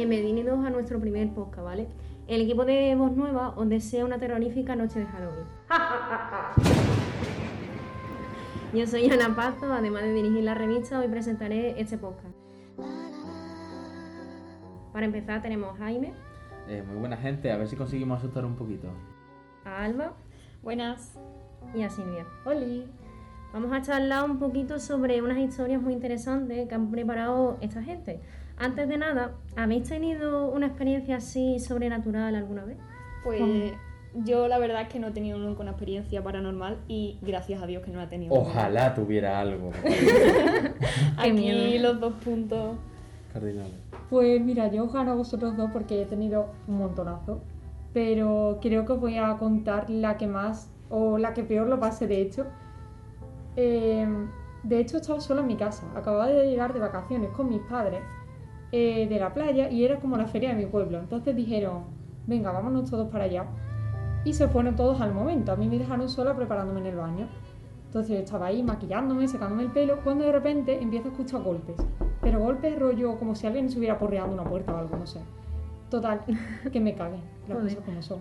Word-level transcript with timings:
Bienvenidos 0.00 0.62
a 0.62 0.68
nuestro 0.68 1.00
primer 1.00 1.30
podcast, 1.32 1.64
¿vale? 1.64 1.88
El 2.28 2.42
equipo 2.42 2.66
de 2.66 2.94
Voz 2.96 3.16
Nueva 3.16 3.54
os 3.56 3.66
desea 3.66 4.04
una 4.04 4.18
terrorífica 4.18 4.76
noche 4.76 4.98
de 4.98 5.06
Halloween. 5.06 5.46
Yo 8.74 8.86
soy 8.86 9.08
Ana 9.08 9.34
Pazo, 9.34 9.72
además 9.72 10.02
de 10.02 10.12
dirigir 10.12 10.44
la 10.44 10.52
revista, 10.52 11.00
hoy 11.00 11.08
presentaré 11.08 11.80
este 11.80 11.96
podcast. 11.96 12.36
Para 14.92 15.06
empezar 15.06 15.40
tenemos 15.40 15.74
a 15.74 15.78
Jaime, 15.78 16.12
Eh, 16.68 16.82
muy 16.86 16.98
buena 16.98 17.16
gente, 17.16 17.50
a 17.50 17.56
ver 17.56 17.66
si 17.66 17.76
conseguimos 17.76 18.18
asustar 18.18 18.44
un 18.44 18.56
poquito. 18.56 18.88
a 19.64 19.82
Alba 19.82 20.12
Buenas. 20.62 21.18
y 21.74 21.84
a 21.84 21.88
Silvia. 21.88 22.26
Oli. 22.44 22.84
Vamos 23.54 23.72
a 23.72 23.80
charlar 23.80 24.28
un 24.28 24.38
poquito 24.38 24.78
sobre 24.78 25.22
unas 25.22 25.38
historias 25.38 25.80
muy 25.80 25.94
interesantes 25.94 26.68
que 26.68 26.74
han 26.74 26.90
preparado 26.90 27.56
esta 27.62 27.82
gente. 27.82 28.20
Antes 28.58 28.88
de 28.88 28.96
nada, 28.96 29.32
¿habéis 29.54 29.88
tenido 29.88 30.48
una 30.48 30.66
experiencia 30.66 31.16
así 31.16 31.58
sobrenatural 31.58 32.34
alguna 32.34 32.64
vez? 32.64 32.78
Pues 33.22 33.72
yo 34.24 34.48
la 34.48 34.58
verdad 34.58 34.82
es 34.82 34.88
que 34.88 34.98
no 34.98 35.08
he 35.08 35.10
tenido 35.10 35.38
nunca 35.38 35.60
una 35.60 35.72
experiencia 35.72 36.22
paranormal 36.22 36.78
y 36.88 37.18
gracias 37.20 37.62
a 37.62 37.66
Dios 37.66 37.84
que 37.84 37.90
no 37.90 37.98
la 37.98 38.04
he 38.04 38.08
tenido. 38.08 38.34
Ojalá 38.34 38.94
tuviera 38.94 39.40
algo. 39.40 39.72
Aquí 41.18 41.32
miedo. 41.32 41.82
los 41.82 42.00
dos 42.00 42.14
puntos. 42.24 42.76
Cardinales. 43.32 43.74
Pues 44.08 44.40
mira, 44.40 44.68
yo 44.68 44.84
os 44.84 44.92
gano 44.92 45.12
a 45.12 45.14
vosotros 45.14 45.54
dos 45.56 45.70
porque 45.70 46.00
he 46.00 46.06
tenido 46.06 46.46
un 46.66 46.78
montonazo. 46.78 47.42
Pero 47.92 48.58
creo 48.62 48.86
que 48.86 48.92
os 48.92 49.00
voy 49.00 49.18
a 49.18 49.36
contar 49.36 49.90
la 49.90 50.16
que 50.16 50.26
más 50.26 50.70
o 50.88 51.18
la 51.18 51.34
que 51.34 51.44
peor 51.44 51.68
lo 51.68 51.78
pase, 51.78 52.06
de 52.06 52.22
hecho. 52.22 52.46
Eh, 53.56 54.06
de 54.62 54.80
hecho, 54.80 54.96
estaba 54.96 55.20
sola 55.20 55.42
en 55.42 55.46
mi 55.46 55.56
casa. 55.56 55.86
Acababa 55.94 56.28
de 56.28 56.48
llegar 56.48 56.72
de 56.72 56.80
vacaciones 56.80 57.30
con 57.30 57.48
mis 57.48 57.60
padres 57.62 58.00
eh, 58.72 59.06
de 59.08 59.18
la 59.18 59.32
playa 59.32 59.70
y 59.70 59.84
era 59.84 60.00
como 60.00 60.16
la 60.16 60.26
feria 60.26 60.50
de 60.50 60.56
mi 60.56 60.66
pueblo. 60.66 60.98
Entonces 60.98 61.34
dijeron, 61.34 61.84
venga, 62.26 62.52
vámonos 62.52 62.90
todos 62.90 63.08
para 63.08 63.24
allá. 63.24 63.46
Y 64.24 64.32
se 64.32 64.48
fueron 64.48 64.74
todos 64.74 65.00
al 65.00 65.12
momento. 65.12 65.52
A 65.52 65.56
mí 65.56 65.68
me 65.68 65.78
dejaron 65.78 66.08
sola 66.08 66.34
preparándome 66.34 66.80
en 66.80 66.86
el 66.86 66.96
baño. 66.96 67.28
Entonces 67.86 68.16
yo 68.16 68.22
estaba 68.22 68.46
ahí 68.46 68.62
maquillándome, 68.62 69.28
secándome 69.28 69.62
el 69.62 69.70
pelo, 69.70 70.00
cuando 70.02 70.24
de 70.24 70.32
repente 70.32 70.82
empiezo 70.82 71.08
a 71.08 71.10
escuchar 71.12 71.42
golpes. 71.42 71.76
Pero 72.20 72.40
golpes 72.40 72.78
rollo 72.78 73.16
como 73.18 73.34
si 73.34 73.46
alguien 73.46 73.66
estuviera 73.66 73.98
porreando 73.98 74.34
una 74.34 74.44
puerta 74.44 74.74
o 74.74 74.78
algo, 74.78 74.96
no 74.96 75.06
sé. 75.06 75.20
Total, 75.88 76.20
que 76.72 76.80
me 76.80 76.94
cagué, 76.94 77.20
las 77.48 77.58
cosas 77.58 77.84
como 77.84 78.02
son. 78.02 78.18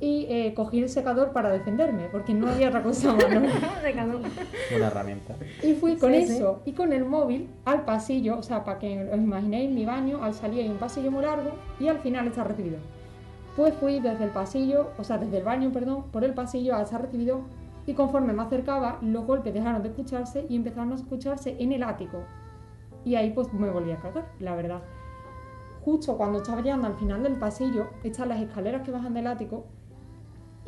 Y 0.00 0.26
eh, 0.28 0.54
cogí 0.54 0.80
el 0.80 0.88
secador 0.88 1.32
para 1.32 1.50
defenderme, 1.50 2.04
porque 2.12 2.32
no 2.32 2.48
había 2.48 2.68
otra 2.68 2.82
cosa 2.84 3.12
mano. 3.14 3.40
Una 4.76 4.86
herramienta. 4.86 5.34
Y 5.62 5.74
fui 5.74 5.96
con 5.96 6.12
Sí, 6.12 6.26
sí. 6.26 6.36
eso 6.36 6.60
y 6.64 6.72
con 6.72 6.92
el 6.92 7.04
móvil 7.04 7.48
al 7.64 7.84
pasillo, 7.84 8.38
o 8.38 8.42
sea, 8.42 8.64
para 8.64 8.78
que 8.78 9.08
os 9.10 9.18
imaginéis 9.18 9.70
mi 9.70 9.84
baño, 9.84 10.22
al 10.22 10.34
salir 10.34 10.62
hay 10.62 10.68
un 10.68 10.76
pasillo 10.76 11.10
muy 11.10 11.24
largo 11.24 11.50
y 11.80 11.88
al 11.88 11.98
final 11.98 12.28
está 12.28 12.44
recibido. 12.44 12.76
Pues 13.56 13.74
fui 13.74 13.98
desde 13.98 14.22
el 14.24 14.30
pasillo, 14.30 14.90
o 14.98 15.02
sea, 15.04 15.18
desde 15.18 15.38
el 15.38 15.44
baño, 15.44 15.72
perdón, 15.72 16.04
por 16.12 16.22
el 16.22 16.32
pasillo 16.32 16.76
al 16.76 16.84
estar 16.84 17.02
recibido 17.02 17.40
y 17.86 17.94
conforme 17.94 18.32
me 18.32 18.42
acercaba, 18.42 18.98
los 19.02 19.24
golpes 19.26 19.52
dejaron 19.52 19.82
de 19.82 19.88
escucharse 19.88 20.46
y 20.48 20.54
empezaron 20.54 20.92
a 20.92 20.94
escucharse 20.94 21.56
en 21.58 21.72
el 21.72 21.82
ático. 21.82 22.18
Y 23.04 23.16
ahí 23.16 23.30
pues 23.30 23.52
me 23.52 23.68
volví 23.70 23.90
a 23.90 23.96
cagar, 23.96 24.28
la 24.38 24.54
verdad. 24.54 24.82
Justo 25.84 26.16
cuando 26.16 26.38
estaba 26.38 26.60
llegando 26.60 26.86
al 26.86 26.94
final 26.94 27.22
del 27.22 27.34
pasillo, 27.36 27.88
están 28.04 28.28
las 28.28 28.40
escaleras 28.40 28.82
que 28.82 28.90
bajan 28.92 29.14
del 29.14 29.26
ático 29.26 29.64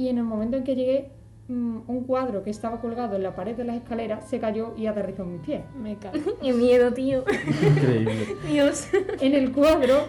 y 0.01 0.09
en 0.09 0.17
el 0.17 0.25
momento 0.25 0.57
en 0.57 0.65
que 0.65 0.75
llegué, 0.75 1.11
mm, 1.49 1.81
un 1.87 2.05
cuadro 2.05 2.43
que 2.43 2.49
estaba 2.49 2.81
colgado 2.81 3.17
en 3.17 3.23
la 3.23 3.35
pared 3.35 3.55
de 3.55 3.65
las 3.65 3.77
escaleras 3.77 4.27
se 4.27 4.41
cayó 4.41 4.73
y 4.79 4.87
aterrizó 4.87 5.25
en 5.25 5.33
mis 5.33 5.43
pies. 5.43 5.61
Me 5.77 5.97
cago. 5.99 6.19
¡Qué 6.41 6.55
miedo, 6.55 6.91
tío! 6.95 7.23
Increíble. 7.63 8.37
Dios. 8.49 8.89
En 9.21 9.35
el 9.35 9.53
cuadro, 9.53 10.07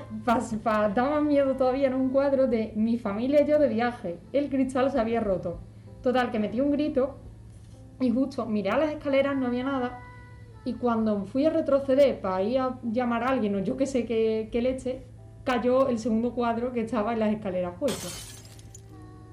para 0.64 0.88
dar 0.88 1.10
más 1.12 1.24
miedo 1.24 1.58
todavía, 1.58 1.90
en 1.90 1.96
un 1.96 2.10
cuadro 2.10 2.48
de 2.48 2.72
mi 2.78 2.98
familia 2.98 3.42
y 3.42 3.48
yo 3.48 3.60
de 3.60 3.68
viaje. 3.68 4.18
El 4.32 4.50
cristal 4.50 4.90
se 4.94 5.00
había 5.00 5.20
roto. 5.20 5.60
Total, 6.02 6.32
que 6.32 6.40
metí 6.40 6.62
un 6.62 6.72
grito 6.72 7.18
y 8.00 8.12
justo 8.12 8.46
miré 8.46 8.70
a 8.70 8.78
las 8.78 8.94
escaleras, 8.94 9.36
no 9.36 9.48
había 9.48 9.66
nada. 9.66 10.00
Y 10.64 10.76
cuando 10.76 11.26
fui 11.26 11.46
a 11.46 11.50
retroceder 11.50 12.22
para 12.22 12.42
ir 12.44 12.60
a 12.60 12.80
llamar 12.84 13.24
a 13.24 13.28
alguien 13.28 13.56
o 13.56 13.60
yo 13.60 13.76
que 13.76 13.88
sé 13.88 14.06
qué, 14.06 14.48
qué 14.54 14.62
leche, 14.62 15.02
cayó 15.44 15.90
el 15.90 16.00
segundo 16.00 16.34
cuadro 16.34 16.72
que 16.72 16.80
estaba 16.80 17.12
en 17.12 17.20
las 17.20 17.34
escaleras 17.34 17.74
puesto. 17.78 18.08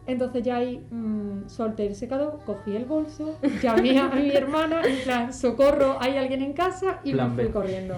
Entonces 0.08 0.42
ya 0.42 0.56
ahí 0.56 0.84
mm, 0.90 1.48
solté 1.48 1.86
el 1.86 1.94
secador, 1.94 2.40
cogí 2.46 2.74
el 2.74 2.86
bolso, 2.86 3.38
llamé 3.62 3.98
a 4.00 4.08
mi 4.08 4.30
hermana, 4.30 4.80
en 4.82 5.04
plan, 5.04 5.32
socorro, 5.34 5.98
hay 6.00 6.16
alguien 6.16 6.42
en 6.42 6.54
casa 6.54 7.00
y 7.04 7.12
Plan 7.12 7.28
me 7.30 7.34
fui 7.36 7.44
B. 7.44 7.50
corriendo. 7.52 7.94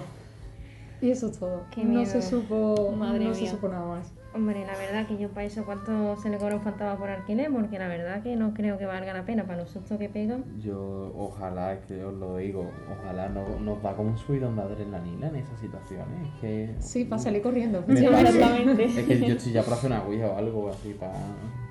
Y 1.01 1.09
eso 1.09 1.27
es 1.27 1.39
todo. 1.39 1.63
Qué 1.73 1.83
no 1.83 1.89
miedo. 2.01 2.05
se 2.11 2.21
supo, 2.21 2.93
Madre 2.95 3.25
no 3.25 3.33
se 3.33 3.41
mía. 3.43 3.51
supo 3.51 3.69
nada 3.69 3.85
más. 3.87 4.13
Hombre, 4.33 4.65
la 4.65 4.77
verdad 4.77 5.05
que 5.07 5.17
yo 5.17 5.29
para 5.29 5.45
eso 5.45 5.65
cuánto 5.65 6.15
se 6.15 6.29
le 6.29 6.37
cobra 6.37 6.55
un 6.55 6.61
fantasma 6.61 6.97
por 6.97 7.09
alquiler, 7.09 7.51
porque 7.51 7.77
la 7.77 7.89
verdad 7.89 8.23
que 8.23 8.37
no 8.37 8.53
creo 8.53 8.77
que 8.77 8.85
valga 8.85 9.13
la 9.13 9.25
pena 9.25 9.43
para 9.43 9.57
los 9.57 9.69
sustos 9.69 9.97
que 9.97 10.07
pegan. 10.07 10.45
Yo, 10.57 11.13
ojalá, 11.17 11.73
es 11.73 11.85
que 11.85 12.01
os 12.03 12.13
lo 12.13 12.37
digo, 12.37 12.71
ojalá 12.89 13.27
no, 13.27 13.59
nos 13.59 13.83
da 13.83 13.93
como 13.93 14.11
un 14.11 14.17
subidón 14.17 14.55
de 14.55 14.61
adrenalina 14.61 15.27
en 15.27 15.35
esas 15.35 15.59
situaciones. 15.59 16.27
Es 16.27 16.39
que. 16.39 16.75
Sí, 16.79 17.03
para 17.03 17.21
salir 17.21 17.41
corriendo. 17.41 17.83
Sí, 17.87 18.05
exactamente. 18.05 18.85
Es 19.01 19.05
que 19.05 19.19
yo 19.19 19.35
estoy 19.35 19.51
ya 19.51 19.63
para 19.63 19.75
hacer 19.75 19.91
una 19.91 20.03
ouija 20.03 20.27
o 20.27 20.37
algo 20.37 20.69
así, 20.69 20.93
para, 20.93 21.13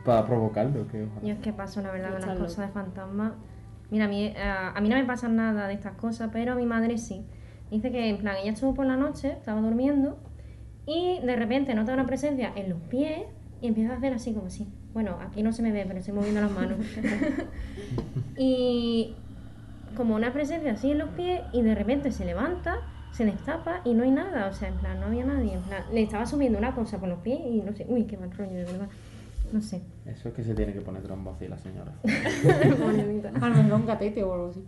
para 0.04 0.26
provocarlo. 0.26 0.86
Que 0.88 1.04
ojalá. 1.04 1.26
Yo 1.26 1.32
es 1.32 1.40
que 1.40 1.52
paso, 1.54 1.80
la 1.80 1.90
verdad, 1.92 2.10
con 2.18 2.28
las 2.28 2.38
cosas 2.38 2.66
de 2.66 2.72
fantasma. 2.72 3.36
Mira, 3.90 4.04
a 4.04 4.08
mí, 4.08 4.26
eh, 4.26 4.36
a, 4.36 4.72
a 4.72 4.80
mí 4.82 4.88
no 4.90 4.96
me 4.96 5.04
pasa 5.04 5.28
nada 5.28 5.66
de 5.66 5.74
estas 5.74 5.94
cosas, 5.94 6.28
pero 6.30 6.52
a 6.52 6.56
mi 6.56 6.66
madre 6.66 6.98
sí. 6.98 7.24
Dice 7.70 7.90
que, 7.90 8.08
en 8.08 8.18
plan, 8.18 8.36
ella 8.36 8.52
estuvo 8.52 8.74
por 8.74 8.84
la 8.84 8.96
noche, 8.96 9.32
estaba 9.32 9.60
durmiendo, 9.60 10.18
y 10.86 11.20
de 11.20 11.36
repente 11.36 11.74
nota 11.74 11.92
una 11.92 12.06
presencia 12.06 12.52
en 12.56 12.70
los 12.70 12.80
pies 12.82 13.22
y 13.60 13.68
empieza 13.68 13.92
a 13.92 13.96
hacer 13.96 14.12
así 14.14 14.32
como 14.32 14.46
así. 14.46 14.66
Bueno, 14.92 15.18
aquí 15.20 15.42
no 15.42 15.52
se 15.52 15.62
me 15.62 15.72
ve, 15.72 15.84
pero 15.86 16.00
estoy 16.00 16.14
moviendo 16.14 16.40
las 16.40 16.50
manos. 16.50 16.78
y 18.36 19.14
como 19.96 20.14
una 20.14 20.32
presencia 20.32 20.72
así 20.72 20.90
en 20.90 20.98
los 20.98 21.10
pies, 21.10 21.42
y 21.52 21.62
de 21.62 21.74
repente 21.74 22.10
se 22.10 22.24
levanta, 22.24 22.78
se 23.12 23.24
destapa 23.24 23.82
y 23.84 23.94
no 23.94 24.02
hay 24.02 24.10
nada. 24.10 24.48
O 24.48 24.52
sea, 24.52 24.68
en 24.68 24.76
plan, 24.78 24.98
no 24.98 25.06
había 25.06 25.24
nadie. 25.24 25.54
En 25.54 25.62
plan, 25.62 25.82
le 25.92 26.02
estaba 26.02 26.26
subiendo 26.26 26.58
una 26.58 26.74
cosa 26.74 26.98
por 26.98 27.08
los 27.08 27.18
pies 27.20 27.40
y 27.44 27.60
no 27.60 27.72
sé, 27.72 27.86
uy, 27.88 28.04
qué 28.04 28.16
mal 28.16 28.30
rollo, 28.32 28.52
de 28.52 28.64
verdad. 28.64 28.88
No 29.52 29.60
sé. 29.60 29.82
Eso 30.06 30.28
es 30.28 30.34
que 30.34 30.44
se 30.44 30.54
tiene 30.54 30.72
que 30.72 30.80
poner 30.80 31.02
trombo 31.02 31.32
así 31.32 31.48
la 31.48 31.58
señora. 31.58 31.92
A 32.04 32.64
lo 32.66 32.76
mejor 32.76 33.74
un 33.74 33.86
gatete 33.86 34.22
o 34.22 34.32
algo 34.32 34.50
así. 34.50 34.64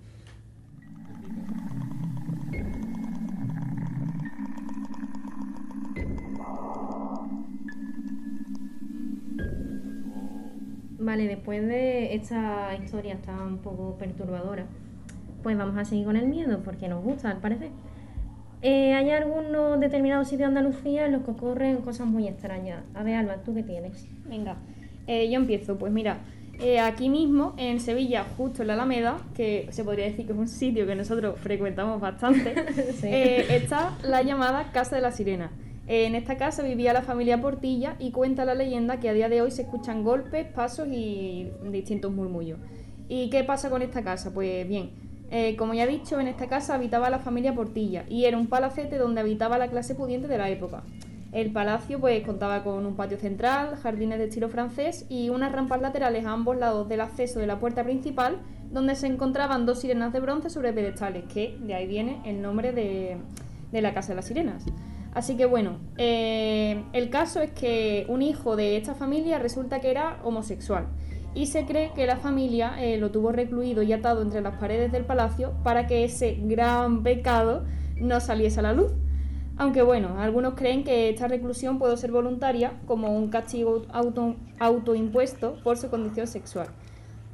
Vale, 10.99 11.27
después 11.27 11.67
de 11.67 12.15
esta 12.15 12.77
historia 12.77 13.17
tan 13.17 13.41
un 13.41 13.59
poco 13.59 13.97
perturbadora, 13.99 14.67
pues 15.43 15.59
vamos 15.59 15.77
a 15.77 15.85
seguir 15.85 16.05
con 16.05 16.17
el 16.17 16.29
miedo, 16.29 16.61
porque 16.65 16.89
nos 16.89 17.03
gusta, 17.03 17.31
al 17.31 17.39
parecer. 17.39 17.71
Eh, 18.63 18.95
hay 18.95 19.11
algunos 19.11 19.81
determinados 19.81 20.29
sitios 20.29 20.53
de 20.53 20.59
Andalucía 20.59 21.07
en 21.07 21.13
los 21.13 21.23
que 21.23 21.33
ocurren 21.33 21.79
cosas 21.79 22.07
muy 22.07 22.29
extrañas. 22.29 22.85
A 22.95 23.03
ver, 23.03 23.17
Alba, 23.17 23.39
¿tú 23.45 23.53
qué 23.53 23.65
tienes? 23.65 24.07
Venga, 24.29 24.57
eh, 25.09 25.29
yo 25.29 25.35
empiezo. 25.41 25.77
Pues 25.77 25.93
mira, 25.93 26.19
eh, 26.61 26.79
aquí 26.79 27.09
mismo, 27.09 27.55
en 27.57 27.81
Sevilla, 27.81 28.25
justo 28.37 28.63
en 28.63 28.69
la 28.69 28.75
Alameda, 28.75 29.17
que 29.35 29.67
se 29.71 29.83
podría 29.83 30.05
decir 30.05 30.27
que 30.27 30.33
es 30.33 30.39
un 30.39 30.47
sitio 30.47 30.87
que 30.87 30.95
nosotros 30.95 31.41
frecuentamos 31.41 32.01
bastante, 32.01 32.55
Sí. 33.01 33.09
está 33.09 33.99
la 34.05 34.23
llamada 34.23 34.71
Casa 34.71 34.95
de 34.95 35.03
la 35.03 35.11
Sirena. 35.11 35.51
En 35.87 36.15
esta 36.15 36.37
casa 36.37 36.63
vivía 36.63 36.93
la 36.93 37.03
familia 37.03 37.41
Portilla 37.41 37.97
y 37.99 38.13
cuenta 38.13 38.45
la 38.45 38.55
leyenda 38.55 39.01
que 39.01 39.09
a 39.09 39.13
día 39.13 39.29
de 39.29 39.43
hoy 39.43 39.51
se 39.51 39.63
escuchan 39.63 40.05
golpes, 40.05 40.47
pasos 40.47 40.87
y 40.89 41.51
distintos 41.71 42.13
murmullos. 42.13 42.59
¿Y 43.09 43.31
qué 43.31 43.43
pasa 43.43 43.69
con 43.69 43.83
esta 43.83 44.03
casa? 44.03 44.33
Pues 44.33 44.67
bien, 44.69 44.91
eh, 45.31 45.57
como 45.57 45.75
ya 45.75 45.85
he 45.85 45.89
dicho, 45.89 46.21
en 46.21 46.29
esta 46.29 46.47
casa 46.47 46.77
habitaba 46.77 47.11
la 47.11 47.19
familia 47.19 47.55
Portilla 47.55 48.05
y 48.09 48.27
era 48.27 48.39
un 48.39 48.47
palacete 48.47 48.97
donde 48.97 49.21
habitaba 49.21 49.59
la 49.59 49.69
clase 49.69 49.95
pudiente 49.95 50.29
de 50.29 50.39
la 50.39 50.49
época. 50.51 50.85
El 51.33 51.51
palacio 51.51 51.99
pues 51.99 52.25
contaba 52.25 52.63
con 52.63 52.87
un 52.87 52.95
patio 52.95 53.19
central, 53.19 53.77
jardines 53.77 54.19
de 54.19 54.27
estilo 54.27 54.51
francés 54.51 55.07
y 55.09 55.31
unas 55.31 55.51
rampas 55.51 55.81
laterales 55.81 56.27
a 56.27 56.33
ambos 56.33 56.59
lados 56.59 56.89
del 56.89 57.01
acceso 57.01 57.41
de 57.41 57.47
la 57.47 57.59
puerta 57.59 57.83
principal, 57.83 58.39
donde 58.71 58.95
se 58.95 59.07
encontraban 59.07 59.67
dos 59.67 59.81
sirenas 59.81 60.13
de 60.13 60.21
bronce 60.21 60.51
sobre 60.51 60.73
pedestales, 60.73 61.25
que 61.25 61.59
de 61.61 61.75
ahí 61.75 61.87
viene 61.87 62.21
el 62.25 62.41
nombre 62.41 62.73
de, 62.73 63.17
de 63.73 63.83
la 63.83 63.95
Casa 63.95 64.11
de 64.11 64.17
las 64.17 64.27
Sirenas. 64.27 64.65
Así 65.15 65.37
que 65.37 65.45
bueno, 65.45 65.79
eh, 65.99 66.85
el 66.93 67.11
caso 67.11 67.41
es 67.41 67.51
que 67.51 68.07
un 68.09 68.23
hijo 68.23 68.57
de 68.57 68.77
esta 68.77 68.95
familia 68.95 69.39
resulta 69.39 69.81
que 69.81 69.91
era 69.91 70.19
homosexual 70.25 70.87
y 71.35 71.47
se 71.47 71.65
cree 71.67 71.93
que 71.95 72.07
la 72.07 72.17
familia 72.17 72.83
eh, 72.83 72.99
lo 72.99 73.11
tuvo 73.11 73.33
recluido 73.33 73.83
y 73.83 73.93
atado 73.93 74.23
entre 74.23 74.41
las 74.41 74.57
paredes 74.57 74.93
del 74.93 75.05
palacio 75.05 75.53
para 75.63 75.87
que 75.87 76.05
ese 76.05 76.39
gran 76.43 77.03
pecado 77.03 77.65
no 77.97 78.21
saliese 78.21 78.61
a 78.61 78.63
la 78.63 78.73
luz. 78.73 78.93
Aunque 79.59 79.83
bueno, 79.83 80.19
algunos 80.19 80.55
creen 80.55 80.83
que 80.83 81.11
esta 81.11 81.29
reclusión 81.29 81.79
puede 81.79 81.97
ser 81.97 82.11
voluntaria 82.11 82.81
como 82.87 83.17
un 83.17 83.29
castigo 83.29 83.83
auto, 83.93 84.37
autoimpuesto 84.59 85.57
por 85.63 85.77
su 85.77 85.91
condición 85.91 86.27
sexual. 86.27 86.69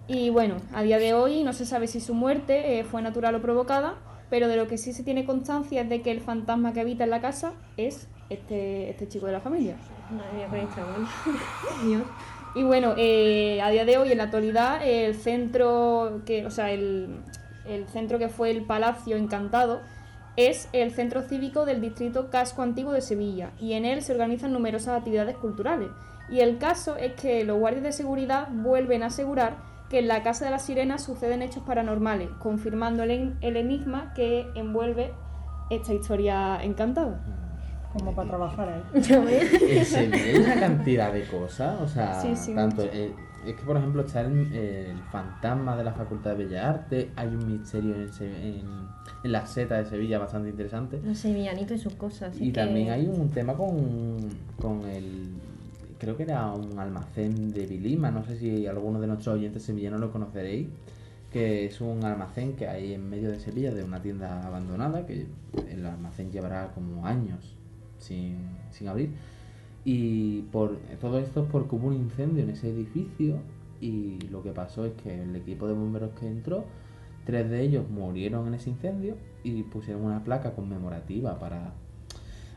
Y 0.08 0.30
bueno, 0.30 0.56
a 0.72 0.82
día 0.82 0.98
de 0.98 1.14
hoy 1.14 1.44
no 1.44 1.52
se 1.52 1.64
sabe 1.64 1.86
si 1.86 2.00
su 2.00 2.14
muerte 2.14 2.78
eh, 2.78 2.84
fue 2.84 3.02
natural 3.02 3.34
o 3.36 3.42
provocada, 3.42 3.96
pero 4.30 4.48
de 4.48 4.56
lo 4.56 4.66
que 4.68 4.78
sí 4.78 4.92
se 4.92 5.02
tiene 5.02 5.24
constancia 5.24 5.82
es 5.82 5.88
de 5.88 6.02
que 6.02 6.10
el 6.10 6.20
fantasma 6.20 6.72
que 6.72 6.80
habita 6.80 7.04
en 7.04 7.10
la 7.10 7.20
casa 7.20 7.52
es 7.76 8.08
este, 8.30 8.90
este 8.90 9.08
chico 9.08 9.26
de 9.26 9.32
la 9.32 9.40
familia. 9.40 9.76
Madre 10.10 10.32
mía, 10.36 10.48
con 10.48 10.74
chaval. 10.74 11.06
Dios. 11.86 12.02
Y 12.54 12.62
bueno, 12.62 12.94
eh, 12.96 13.60
a 13.62 13.70
día 13.70 13.84
de 13.84 13.98
hoy, 13.98 14.12
en 14.12 14.18
la 14.18 14.24
actualidad, 14.24 14.80
el 14.84 15.14
centro 15.14 16.22
que, 16.24 16.46
o 16.46 16.50
sea, 16.50 16.70
el, 16.70 17.20
el 17.66 17.86
centro 17.88 18.18
que 18.18 18.28
fue 18.28 18.50
el 18.50 18.64
Palacio 18.64 19.16
Encantado 19.16 19.80
es 20.36 20.68
el 20.72 20.92
centro 20.92 21.22
cívico 21.22 21.64
del 21.64 21.80
distrito 21.80 22.30
Casco 22.30 22.62
Antiguo 22.62 22.92
de 22.92 23.00
Sevilla 23.00 23.50
y 23.58 23.72
en 23.72 23.84
él 23.84 24.02
se 24.02 24.12
organizan 24.12 24.52
numerosas 24.52 24.96
actividades 24.96 25.36
culturales. 25.36 25.88
Y 26.30 26.40
el 26.40 26.58
caso 26.58 26.96
es 26.96 27.14
que 27.14 27.44
los 27.44 27.58
guardias 27.58 27.82
de 27.82 27.92
seguridad 27.92 28.48
vuelven 28.50 29.02
a 29.02 29.06
asegurar 29.06 29.67
que 29.90 30.00
en 30.00 30.08
la 30.08 30.22
Casa 30.22 30.44
de 30.44 30.50
las 30.50 30.64
Sirenas 30.66 31.02
suceden 31.02 31.42
hechos 31.42 31.62
paranormales, 31.64 32.28
confirmando 32.38 33.02
el, 33.04 33.10
en- 33.10 33.38
el 33.40 33.56
enigma 33.56 34.12
que 34.14 34.46
envuelve 34.54 35.12
esta 35.70 35.94
historia 35.94 36.62
encantada. 36.62 37.24
Como 37.92 38.14
para 38.14 38.28
trabajar 38.28 38.68
ahí. 38.68 38.82
Eh, 38.94 39.84
se 39.84 40.08
ve 40.08 40.40
una 40.44 40.60
cantidad 40.60 41.12
de 41.12 41.24
cosas, 41.26 41.80
o 41.80 41.88
sea, 41.88 42.20
Sí, 42.20 42.36
sí, 42.36 42.54
tanto 42.54 42.82
eh, 42.84 43.14
es 43.46 43.54
que 43.56 43.62
por 43.62 43.76
ejemplo 43.78 44.02
está 44.02 44.20
el, 44.20 44.52
el 44.52 44.98
fantasma 45.10 45.74
de 45.74 45.84
la 45.84 45.92
Facultad 45.94 46.32
de 46.36 46.44
Bellas 46.44 46.64
Artes, 46.66 47.06
hay 47.16 47.28
un 47.28 47.50
misterio 47.50 47.94
en, 47.94 48.12
Se- 48.12 48.26
en, 48.58 48.66
en 49.24 49.32
la 49.32 49.46
seta 49.46 49.76
de 49.78 49.86
Sevilla 49.86 50.18
bastante 50.18 50.50
interesante 50.50 51.00
Los 51.02 51.16
sevillanitos 51.18 51.78
y 51.78 51.80
sus 51.80 51.94
cosas. 51.94 52.36
y 52.38 52.52
que- 52.52 52.60
también 52.60 52.90
hay 52.90 53.06
un 53.06 53.30
tema 53.30 53.54
con, 53.54 54.18
creo 55.98 56.16
que 56.16 56.22
era 56.22 56.52
un 56.52 56.78
almacén 56.78 57.50
de 57.50 57.66
Vilima, 57.66 58.10
no 58.10 58.24
sé 58.24 58.38
si 58.38 58.66
algunos 58.66 59.00
de 59.00 59.06
nuestros 59.06 59.36
oyentes 59.36 59.62
sevillanos 59.62 60.00
lo 60.00 60.12
conoceréis, 60.12 60.68
que 61.32 61.66
es 61.66 61.80
un 61.80 62.04
almacén 62.04 62.54
que 62.54 62.68
hay 62.68 62.94
en 62.94 63.08
medio 63.08 63.30
de 63.30 63.38
Sevilla 63.38 63.72
de 63.72 63.84
una 63.84 64.00
tienda 64.00 64.46
abandonada, 64.46 65.06
que 65.06 65.26
el 65.68 65.86
almacén 65.86 66.30
llevará 66.30 66.72
como 66.74 67.06
años 67.06 67.56
sin, 67.98 68.36
sin 68.70 68.88
abrir. 68.88 69.10
Y 69.84 70.42
por 70.52 70.76
todo 71.00 71.18
esto 71.18 71.42
es 71.42 71.50
porque 71.50 71.74
hubo 71.76 71.88
un 71.88 71.94
incendio 71.94 72.42
en 72.42 72.50
ese 72.50 72.70
edificio 72.70 73.36
y 73.80 74.18
lo 74.30 74.42
que 74.42 74.52
pasó 74.52 74.86
es 74.86 74.92
que 74.94 75.22
el 75.22 75.36
equipo 75.36 75.66
de 75.68 75.74
bomberos 75.74 76.10
que 76.18 76.26
entró, 76.26 76.64
tres 77.24 77.48
de 77.50 77.62
ellos 77.62 77.88
murieron 77.88 78.46
en 78.48 78.54
ese 78.54 78.70
incendio 78.70 79.16
y 79.42 79.62
pusieron 79.64 80.04
una 80.04 80.24
placa 80.24 80.52
conmemorativa 80.52 81.38
para 81.38 81.72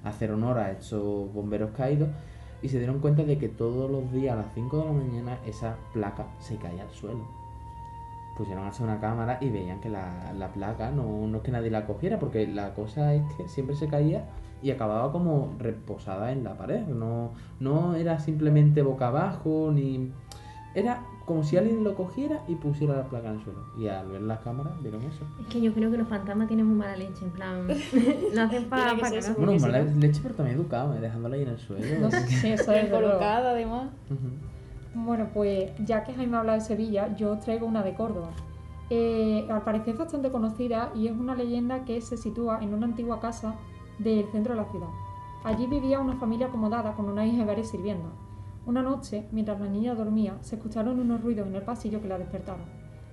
hacer 0.04 0.32
honor 0.32 0.58
a 0.58 0.72
estos 0.72 1.32
bomberos 1.34 1.72
caídos 1.72 2.10
y 2.62 2.70
se 2.70 2.78
dieron 2.78 3.00
cuenta 3.00 3.24
de 3.24 3.38
que 3.38 3.50
todos 3.50 3.90
los 3.90 4.12
días 4.12 4.34
a 4.34 4.42
las 4.42 4.54
5 4.54 4.78
de 4.78 4.86
la 4.86 4.92
mañana 4.92 5.40
esa 5.46 5.78
placa 5.94 6.28
se 6.40 6.58
caía 6.58 6.84
al 6.84 6.92
suelo. 6.92 7.26
Pusieron 8.38 8.66
así 8.66 8.84
una 8.84 9.00
cámara 9.00 9.38
y 9.42 9.50
veían 9.50 9.80
que 9.82 9.90
la, 9.90 10.34
la 10.34 10.54
placa 10.54 10.92
no, 10.92 11.28
no 11.28 11.38
es 11.38 11.44
que 11.44 11.52
nadie 11.52 11.70
la 11.70 11.86
cogiera, 11.86 12.20
porque 12.20 12.48
la 12.48 12.74
cosa 12.74 13.14
es 13.14 13.24
que 13.34 13.48
siempre 13.48 13.76
se 13.76 13.88
caía 13.88 14.26
y 14.62 14.72
acababa 14.72 15.12
como 15.12 15.56
reposada 15.58 16.32
en 16.32 16.44
la 16.44 16.58
pared. 16.58 16.86
No, 16.88 17.32
no 17.60 17.96
era 17.96 18.20
simplemente 18.20 18.82
boca 18.82 19.08
abajo, 19.08 19.72
ni. 19.74 20.12
Era 20.74 21.01
como 21.32 21.46
si 21.46 21.56
alguien 21.56 21.82
lo 21.86 21.96
cogiera 21.96 22.44
y 22.50 22.56
pusiera 22.56 22.94
la 22.94 23.04
placa 23.04 23.30
en 23.30 23.36
el 23.36 23.44
suelo. 23.46 23.60
Y 23.78 23.88
al 23.88 24.10
ver 24.10 24.22
las 24.22 24.40
cámaras 24.40 24.74
vieron 24.82 25.02
eso. 25.04 25.24
Es 25.40 25.48
que 25.48 25.62
yo 25.62 25.74
creo 25.74 25.90
que 25.90 25.98
los 25.98 26.10
fantasmas 26.10 26.50
tienen 26.50 26.66
muy 26.66 26.76
mala 26.76 26.98
leche, 26.98 27.24
en 27.24 27.32
plan. 27.32 27.68
lo 28.34 28.42
hacen 28.42 28.66
para 28.66 28.96
Tiene 28.96 29.22
que. 29.22 29.32
Bueno, 29.32 29.58
mala 29.60 29.82
leche, 29.82 30.20
pero 30.22 30.36
también 30.36 30.58
educado, 30.58 30.94
¿eh? 30.94 31.00
dejándola 31.00 31.38
ahí 31.38 31.44
en 31.44 31.48
el 31.48 31.58
suelo. 31.58 32.02
No 32.02 32.12
sé, 32.12 32.18
eso 32.54 32.72
Bien 32.74 32.86
es 32.86 32.92
colocada, 32.92 33.52
además. 33.52 33.92
Ujú. 34.10 35.06
Bueno, 35.06 35.30
pues 35.34 35.72
ya 35.86 36.04
que 36.04 36.14
Jaime 36.14 36.36
habla 36.36 36.56
de 36.56 36.62
Sevilla, 36.62 37.16
yo 37.16 37.32
os 37.32 37.40
traigo 37.40 37.66
una 37.66 37.82
de 37.82 37.94
Córdoba. 37.94 38.32
Eh, 38.90 39.48
al 39.50 39.62
parecer 39.62 39.94
es 39.94 40.00
bastante 40.00 40.32
conocida 40.32 40.92
y 40.94 41.08
es 41.08 41.14
una 41.14 41.34
leyenda 41.34 41.86
que 41.86 42.02
se 42.02 42.18
sitúa 42.18 42.60
en 42.62 42.74
una 42.74 42.88
antigua 42.88 43.22
casa 43.22 43.56
del 44.00 44.26
centro 44.34 44.54
de 44.54 44.60
la 44.60 44.70
ciudad. 44.70 44.90
Allí 45.46 45.66
vivía 45.66 46.02
una 46.02 46.18
familia 46.18 46.48
acomodada 46.48 46.94
con 46.94 47.08
una 47.08 47.26
hija 47.26 47.44
y 47.44 47.46
varias 47.46 47.70
sirviendas. 47.70 48.12
Una 48.66 48.84
noche, 48.84 49.26
mientras 49.32 49.60
la 49.60 49.68
niña 49.68 49.96
dormía, 49.96 50.38
se 50.42 50.56
escucharon 50.56 51.00
unos 51.00 51.22
ruidos 51.22 51.48
en 51.48 51.56
el 51.56 51.64
pasillo 51.64 52.00
que 52.00 52.08
la 52.08 52.20
despertaron. 52.20 52.66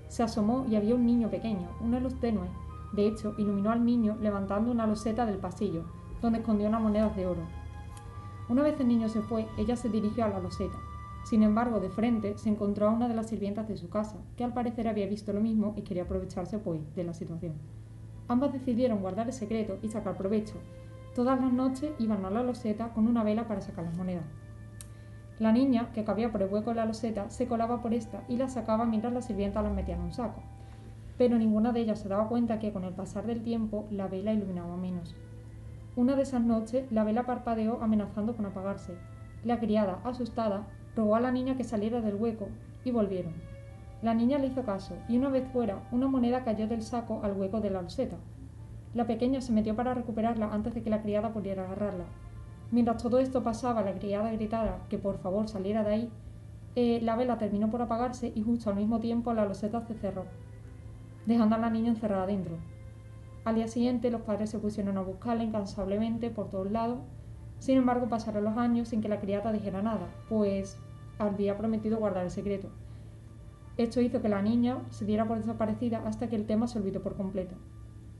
Se 0.06 0.22
asomó 0.22 0.66
y 0.68 0.76
había 0.76 0.94
un 0.94 1.06
niño 1.06 1.30
pequeño, 1.30 1.70
una 1.80 2.00
luz 2.00 2.20
tenue. 2.20 2.48
De 2.92 3.06
hecho, 3.06 3.34
iluminó 3.38 3.70
al 3.70 3.84
niño 3.84 4.16
levantando 4.20 4.70
una 4.70 4.86
loseta 4.86 5.24
del 5.24 5.38
pasillo, 5.38 5.84
donde 6.20 6.40
escondió 6.40 6.68
unas 6.68 6.82
monedas 6.82 7.16
de 7.16 7.26
oro. 7.26 7.42
Una 8.50 8.62
vez 8.62 8.78
el 8.78 8.88
niño 8.88 9.08
se 9.08 9.22
fue, 9.22 9.46
ella 9.56 9.76
se 9.76 9.88
dirigió 9.88 10.24
a 10.24 10.28
la 10.28 10.40
loseta. 10.40 10.78
Sin 11.24 11.42
embargo, 11.42 11.80
de 11.80 11.90
frente 11.90 12.36
se 12.36 12.50
encontró 12.50 12.88
a 12.88 12.92
una 12.92 13.08
de 13.08 13.14
las 13.14 13.28
sirvientas 13.28 13.68
de 13.68 13.76
su 13.76 13.88
casa, 13.88 14.16
que 14.36 14.44
al 14.44 14.52
parecer 14.52 14.86
había 14.86 15.06
visto 15.06 15.32
lo 15.32 15.40
mismo 15.40 15.72
y 15.76 15.82
quería 15.82 16.04
aprovecharse 16.04 16.58
pues 16.58 16.80
de 16.94 17.04
la 17.04 17.14
situación. 17.14 17.54
Ambas 18.28 18.52
decidieron 18.52 19.00
guardar 19.00 19.26
el 19.26 19.32
secreto 19.32 19.78
y 19.82 19.88
sacar 19.88 20.16
provecho. 20.16 20.54
Todas 21.14 21.40
las 21.40 21.52
noches 21.52 21.92
iban 21.98 22.24
a 22.26 22.30
la 22.30 22.42
loseta 22.42 22.92
con 22.92 23.06
una 23.06 23.24
vela 23.24 23.48
para 23.48 23.62
sacar 23.62 23.84
las 23.84 23.96
monedas. 23.96 24.24
La 25.38 25.52
niña, 25.52 25.92
que 25.92 26.02
cabía 26.02 26.32
por 26.32 26.42
el 26.42 26.52
hueco 26.52 26.70
de 26.70 26.76
la 26.76 26.84
loseta, 26.84 27.30
se 27.30 27.46
colaba 27.46 27.80
por 27.80 27.94
esta 27.94 28.22
y 28.28 28.36
las 28.36 28.54
sacaba 28.54 28.84
mientras 28.84 29.12
la 29.12 29.22
sirvienta 29.22 29.62
las 29.62 29.72
metía 29.72 29.94
en 29.94 30.02
un 30.02 30.12
saco. 30.12 30.42
Pero 31.16 31.38
ninguna 31.38 31.72
de 31.72 31.80
ellas 31.80 32.00
se 32.00 32.08
daba 32.08 32.28
cuenta 32.28 32.58
que 32.58 32.72
con 32.72 32.82
el 32.82 32.92
pasar 32.92 33.26
del 33.26 33.42
tiempo 33.42 33.86
la 33.90 34.08
vela 34.08 34.32
iluminaba 34.32 34.76
menos. 34.76 35.14
Una 35.94 36.16
de 36.16 36.22
esas 36.22 36.42
noches 36.42 36.90
la 36.90 37.04
vela 37.04 37.24
parpadeó 37.24 37.82
amenazando 37.82 38.34
con 38.34 38.46
apagarse. 38.46 38.94
La 39.44 39.60
criada, 39.60 40.00
asustada, 40.04 40.66
rogó 40.96 41.14
a 41.14 41.20
la 41.20 41.30
niña 41.30 41.56
que 41.56 41.64
saliera 41.64 42.00
del 42.00 42.16
hueco 42.16 42.48
y 42.84 42.90
volvieron. 42.90 43.34
La 44.02 44.14
niña 44.14 44.38
le 44.38 44.46
hizo 44.48 44.62
caso 44.64 44.94
y 45.08 45.18
una 45.18 45.28
vez 45.28 45.46
fuera, 45.52 45.82
una 45.92 46.08
moneda 46.08 46.44
cayó 46.44 46.66
del 46.66 46.82
saco 46.82 47.20
al 47.22 47.32
hueco 47.32 47.60
de 47.60 47.70
la 47.70 47.82
loseta. 47.82 48.16
La 48.94 49.06
pequeña 49.06 49.40
se 49.40 49.52
metió 49.52 49.76
para 49.76 49.94
recuperarla 49.94 50.52
antes 50.52 50.74
de 50.74 50.82
que 50.82 50.90
la 50.90 51.02
criada 51.02 51.32
pudiera 51.32 51.64
agarrarla. 51.64 52.04
Mientras 52.70 53.02
todo 53.02 53.18
esto 53.18 53.42
pasaba, 53.42 53.82
la 53.82 53.94
criada 53.94 54.30
gritara 54.32 54.84
que 54.88 54.98
por 54.98 55.18
favor 55.18 55.48
saliera 55.48 55.82
de 55.84 55.94
ahí. 55.94 56.10
eh, 56.76 57.00
la 57.02 57.16
vela 57.16 57.38
terminó 57.38 57.70
por 57.70 57.82
apagarse 57.82 58.30
y 58.34 58.42
justo 58.42 58.70
al 58.70 58.76
mismo 58.76 59.00
tiempo 59.00 59.32
la 59.34 59.46
loseta 59.46 59.80
se 59.80 59.94
cerró, 59.94 60.26
dejando 61.26 61.56
a 61.56 61.58
la 61.58 61.70
niña 61.70 61.88
encerrada 61.88 62.26
dentro. 62.26 62.56
Al 63.44 63.54
día 63.56 63.66
siguiente 63.68 64.10
los 64.10 64.20
padres 64.20 64.50
se 64.50 64.58
pusieron 64.58 64.96
a 64.98 65.00
buscarla 65.00 65.42
incansablemente 65.42 66.30
por 66.30 66.50
todos 66.50 66.70
lados. 66.70 66.98
Sin 67.58 67.78
embargo, 67.78 68.08
pasaron 68.08 68.44
los 68.44 68.56
años 68.56 68.88
sin 68.88 69.00
que 69.00 69.08
la 69.08 69.18
criada 69.18 69.50
dijera 69.52 69.82
nada, 69.82 70.06
pues 70.28 70.78
había 71.18 71.56
prometido 71.56 71.98
guardar 71.98 72.24
el 72.24 72.30
secreto. 72.30 72.68
Esto 73.76 74.00
hizo 74.00 74.20
que 74.20 74.28
la 74.28 74.42
niña 74.42 74.78
se 74.90 75.04
diera 75.04 75.26
por 75.26 75.38
desaparecida 75.38 76.02
hasta 76.06 76.28
que 76.28 76.36
el 76.36 76.46
tema 76.46 76.68
se 76.68 76.78
olvidó 76.78 77.02
por 77.02 77.16
completo. 77.16 77.56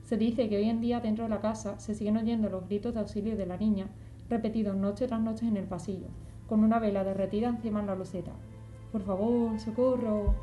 Se 0.03 0.17
dice 0.17 0.49
que 0.49 0.57
hoy 0.57 0.67
en 0.69 0.81
día 0.81 0.99
dentro 0.99 1.23
de 1.25 1.29
la 1.29 1.39
casa 1.39 1.79
se 1.79 1.93
siguen 1.93 2.17
oyendo 2.17 2.49
los 2.49 2.65
gritos 2.65 2.93
de 2.93 2.99
auxilio 2.99 3.37
de 3.37 3.45
la 3.45 3.57
niña, 3.57 3.87
repetidos 4.29 4.75
noche 4.75 5.07
tras 5.07 5.19
noche 5.21 5.47
en 5.47 5.57
el 5.57 5.65
pasillo, 5.65 6.07
con 6.47 6.63
una 6.63 6.79
vela 6.79 7.03
derretida 7.03 7.49
encima 7.49 7.81
de 7.81 7.87
la 7.87 7.95
loseta. 7.95 8.31
Por 8.91 9.01
favor, 9.03 9.59
socorro, 9.59 10.33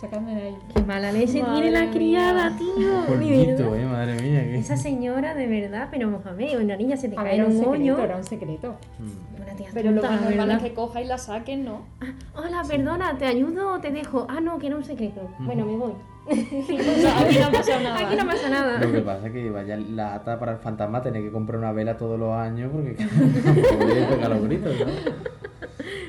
sacadme 0.00 0.34
de 0.34 0.42
ahí. 0.42 0.58
Qué 0.74 0.82
mala 0.82 1.10
leche 1.12 1.42
Madre 1.42 1.54
tiene 1.62 1.70
la 1.72 1.82
mía. 1.82 1.90
criada, 1.92 2.56
tío. 2.56 3.06
Polvito, 3.08 3.74
eh, 3.74 3.84
madre 3.86 4.14
mía. 4.22 4.42
que- 4.44 4.58
Esa 4.58 4.76
señora, 4.76 5.34
de 5.34 5.46
verdad, 5.46 5.88
pero 5.90 6.08
Mohamed, 6.10 6.60
una 6.60 6.76
niña 6.76 6.96
se 6.96 7.08
te 7.08 7.16
A 7.16 7.22
cae 7.22 7.40
ver, 7.40 7.50
en 7.50 7.56
un 7.58 7.64
hoyo. 7.64 7.98
era 7.98 8.16
un 8.16 8.24
secreto. 8.24 8.76
Mm. 8.98 9.42
Una 9.42 9.56
tía 9.56 9.68
Pero 9.74 9.90
lo 9.92 10.00
tonta, 10.00 10.16
más 10.16 10.24
la 10.30 10.36
normal 10.36 10.50
es 10.58 10.62
que 10.62 10.74
coja 10.74 11.00
y 11.00 11.06
la 11.06 11.18
saquen, 11.18 11.64
¿no? 11.64 11.80
Ah, 12.00 12.14
hola, 12.36 12.62
perdona, 12.68 13.16
¿te 13.18 13.24
ayudo 13.26 13.74
o 13.74 13.80
te 13.80 13.90
dejo? 13.90 14.26
Ah, 14.28 14.40
no, 14.40 14.58
que 14.58 14.66
era 14.68 14.76
un 14.76 14.84
secreto. 14.84 15.28
Bueno, 15.40 15.64
me 15.66 15.76
voy. 15.76 15.92
O 16.28 16.34
sea, 17.00 17.20
aquí 17.20 17.38
no 17.38 17.46
ha 17.46 17.50
pasado 17.52 17.80
nada. 17.82 17.98
Aquí 18.06 18.16
no 18.16 18.26
pasa 18.26 18.48
nada. 18.50 18.78
Lo 18.80 18.92
que 18.92 19.00
pasa 19.00 19.26
es 19.26 19.32
que 19.32 19.50
vaya 19.50 19.76
la 19.76 20.14
ata 20.14 20.38
para 20.38 20.52
el 20.52 20.58
fantasma 20.58 21.02
tener 21.02 21.22
que 21.22 21.30
comprar 21.30 21.58
una 21.58 21.72
vela 21.72 21.96
todos 21.96 22.18
los 22.18 22.34
años 22.34 22.70
porque 22.72 22.96
no 23.04 23.78
puede 23.78 24.06
pegar 24.06 24.30
los 24.30 24.42
gritos, 24.42 24.74
¿no? 24.80 24.86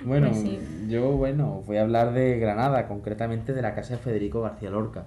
Bueno, 0.06 0.30
Pues 0.30 0.42
sí. 0.42 0.60
yo 0.90 1.12
bueno, 1.12 1.64
voy 1.68 1.78
a 1.78 1.82
hablar 1.82 2.14
de 2.14 2.40
Granada, 2.40 2.88
concretamente 2.88 3.54
de 3.54 3.62
la 3.62 3.76
casa 3.76 3.94
de 3.96 4.00
Federico 4.00 4.42
García 4.42 4.70
Lorca. 4.70 5.04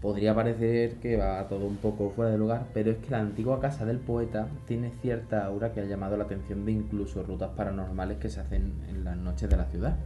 Podría 0.00 0.32
parecer 0.32 0.94
que 1.02 1.16
va 1.16 1.42
todo 1.48 1.66
un 1.66 1.76
poco 1.76 2.10
fuera 2.14 2.30
de 2.30 2.38
lugar, 2.38 2.66
pero 2.72 2.92
es 2.92 2.98
que 2.98 3.10
la 3.10 3.18
antigua 3.18 3.58
casa 3.60 3.84
del 3.84 3.98
poeta 3.98 4.46
tiene 4.68 4.92
cierta 5.02 5.44
aura 5.44 5.72
que 5.72 5.80
ha 5.80 5.84
llamado 5.86 6.16
la 6.16 6.22
atención 6.24 6.64
de 6.64 6.70
incluso 6.70 7.24
rutas 7.24 7.50
paranormales 7.56 8.18
que 8.18 8.28
se 8.28 8.38
hacen 8.38 8.74
en 8.88 9.02
las 9.02 9.16
noches 9.16 9.50
de 9.50 9.56
la 9.56 9.64
ciudad. 9.64 9.96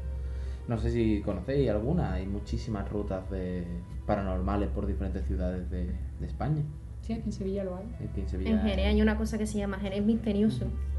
No 0.68 0.78
sé 0.78 0.90
si 0.90 1.20
conocéis 1.22 1.68
alguna, 1.70 2.12
hay 2.14 2.26
muchísimas 2.26 2.88
rutas 2.90 3.28
de 3.30 3.66
paranormales 4.06 4.68
por 4.70 4.86
diferentes 4.86 5.24
ciudades 5.26 5.68
de, 5.70 5.86
de 6.20 6.26
España. 6.26 6.62
Sí, 7.00 7.14
en 7.14 7.32
Sevilla 7.32 7.64
lo 7.64 7.76
hay. 7.76 7.86
Aquí 8.08 8.20
en 8.20 8.28
Sevilla. 8.28 8.50
En 8.52 8.60
Jerez 8.60 8.86
hay 8.86 9.02
una 9.02 9.16
cosa 9.18 9.36
que 9.36 9.46
se 9.46 9.58
llama 9.58 9.78
Jerez 9.80 10.04
misterioso. 10.04 10.66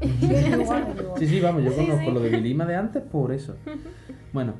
Sí, 1.16 1.26
sí, 1.28 1.40
vamos, 1.40 1.64
yo 1.64 1.70
Sí, 1.70 1.76
conozco 1.86 2.04
sí. 2.04 2.10
lo 2.12 2.20
de 2.20 2.28
Vilima 2.30 2.66
de 2.66 2.76
antes 2.76 3.02
por 3.02 3.32
eso. 3.32 3.56
Bueno, 4.34 4.54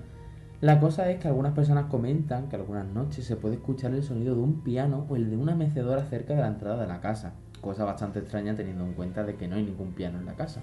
la 0.61 0.79
cosa 0.81 1.11
es 1.11 1.19
que 1.19 1.27
algunas 1.29 1.53
personas 1.53 1.87
comentan 1.87 2.49
que 2.49 2.57
algunas 2.57 2.87
noches 2.87 3.25
se 3.25 3.35
puede 3.37 3.57
escuchar 3.57 3.93
el 3.93 4.03
sonido 4.05 4.35
de 4.37 4.41
un 4.41 4.63
piano 4.63 5.05
o 5.09 5.17
el 5.17 5.29
de 5.29 5.37
una 5.37 5.55
mecedora 5.57 6.05
cerca 6.05 6.33
de 6.35 6.41
la 6.41 6.47
entrada 6.47 6.81
de 6.81 6.87
la 6.87 7.01
casa. 7.01 7.35
Cosa 7.61 7.85
bastante 7.85 8.21
extraña 8.21 8.55
teniendo 8.55 8.85
en 8.85 8.93
cuenta 8.95 9.25
de 9.25 9.35
que 9.35 9.49
no 9.49 9.57
hay 9.57 9.65
ningún 9.65 9.93
piano 9.93 10.19
en 10.21 10.27
la 10.27 10.35
casa. 10.35 10.63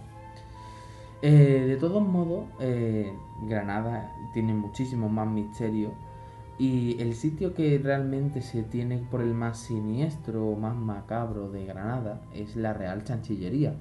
Eh, 1.21 1.65
de 1.67 1.77
todos 1.77 2.01
modos, 2.01 2.45
eh, 2.59 3.13
Granada 3.43 4.11
tiene 4.33 4.55
muchísimos 4.55 5.11
más 5.11 5.27
misterios 5.27 5.93
y 6.57 6.99
el 6.99 7.13
sitio 7.13 7.53
que 7.53 7.79
realmente 7.83 8.41
se 8.41 8.63
tiene 8.63 8.97
por 9.09 9.21
el 9.21 9.33
más 9.33 9.59
siniestro 9.59 10.47
o 10.47 10.55
más 10.55 10.75
macabro 10.75 11.49
de 11.51 11.65
Granada 11.65 12.21
es 12.33 12.55
la 12.55 12.73
Real 12.73 13.03
Chanchillería, 13.03 13.75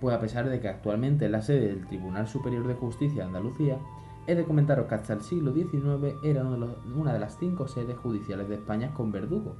Pues 0.00 0.16
a 0.16 0.20
pesar 0.20 0.48
de 0.48 0.58
que 0.58 0.68
actualmente 0.68 1.26
es 1.26 1.30
la 1.30 1.42
sede 1.42 1.68
del 1.68 1.86
Tribunal 1.86 2.26
Superior 2.26 2.66
de 2.66 2.74
Justicia 2.74 3.22
de 3.22 3.28
Andalucía, 3.28 3.78
he 4.26 4.34
de 4.34 4.44
comentaros 4.44 4.86
que 4.86 4.94
hasta 4.96 5.12
el 5.12 5.22
siglo 5.22 5.52
XIX 5.52 6.16
era 6.24 6.44
uno 6.44 6.66
de 6.66 6.94
una 6.94 7.12
de 7.12 7.20
las 7.20 7.38
cinco 7.38 7.68
sedes 7.68 7.96
judiciales 7.96 8.48
de 8.48 8.56
España 8.56 8.92
con 8.94 9.12
verdugo. 9.12 9.54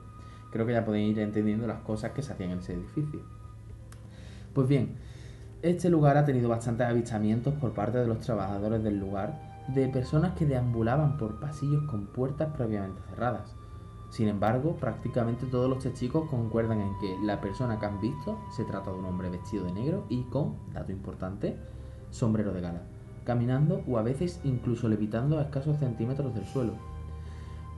Creo 0.51 0.67
que 0.67 0.73
ya 0.73 0.85
podéis 0.85 1.17
ir 1.17 1.21
entendiendo 1.21 1.67
las 1.69 1.83
cosas 1.83 2.11
que 2.13 2.23
se 2.23 2.33
hacían 2.33 2.51
en 2.51 2.59
ese 2.59 2.75
edificio. 2.75 3.21
Pues 4.53 4.69
bien, 4.69 4.97
este 5.63 5.89
lugar 5.89 6.17
ha 6.17 6.25
tenido 6.25 6.49
bastantes 6.49 6.87
avistamientos 6.87 7.55
por 7.55 7.73
parte 7.73 7.99
de 7.99 8.07
los 8.07 8.19
trabajadores 8.19 8.83
del 8.83 8.99
lugar 8.99 9.53
de 9.69 9.89
personas 9.89 10.33
que 10.33 10.45
deambulaban 10.45 11.17
por 11.17 11.39
pasillos 11.39 11.85
con 11.85 12.07
puertas 12.07 12.53
previamente 12.57 13.01
cerradas. 13.09 13.55
Sin 14.11 14.29
embargo, 14.29 14.77
prácticamente 14.77 15.47
todos 15.47 15.71
los 15.71 15.83
testigos 15.83 16.29
concuerdan 16.29 16.81
en 16.81 16.99
que 16.99 17.17
la 17.23 17.41
persona 17.41 17.79
que 17.79 17.87
han 17.87 18.01
visto 18.01 18.39
se 18.55 18.65
trata 18.65 18.91
de 18.91 18.99
un 18.99 19.05
hombre 19.05 19.31
vestido 19.31 19.65
de 19.65 19.73
negro 19.73 20.05
y 20.09 20.25
con, 20.25 20.57
dato 20.73 20.93
importante, 20.93 21.57
sombrero 22.11 22.53
de 22.53 22.61
gala, 22.61 22.83
caminando 23.25 23.83
o 23.89 23.99
a 23.99 24.03
veces 24.03 24.41
incluso 24.45 24.89
levitando 24.89 25.39
a 25.39 25.43
escasos 25.43 25.79
centímetros 25.79 26.35
del 26.35 26.45
suelo. 26.45 26.73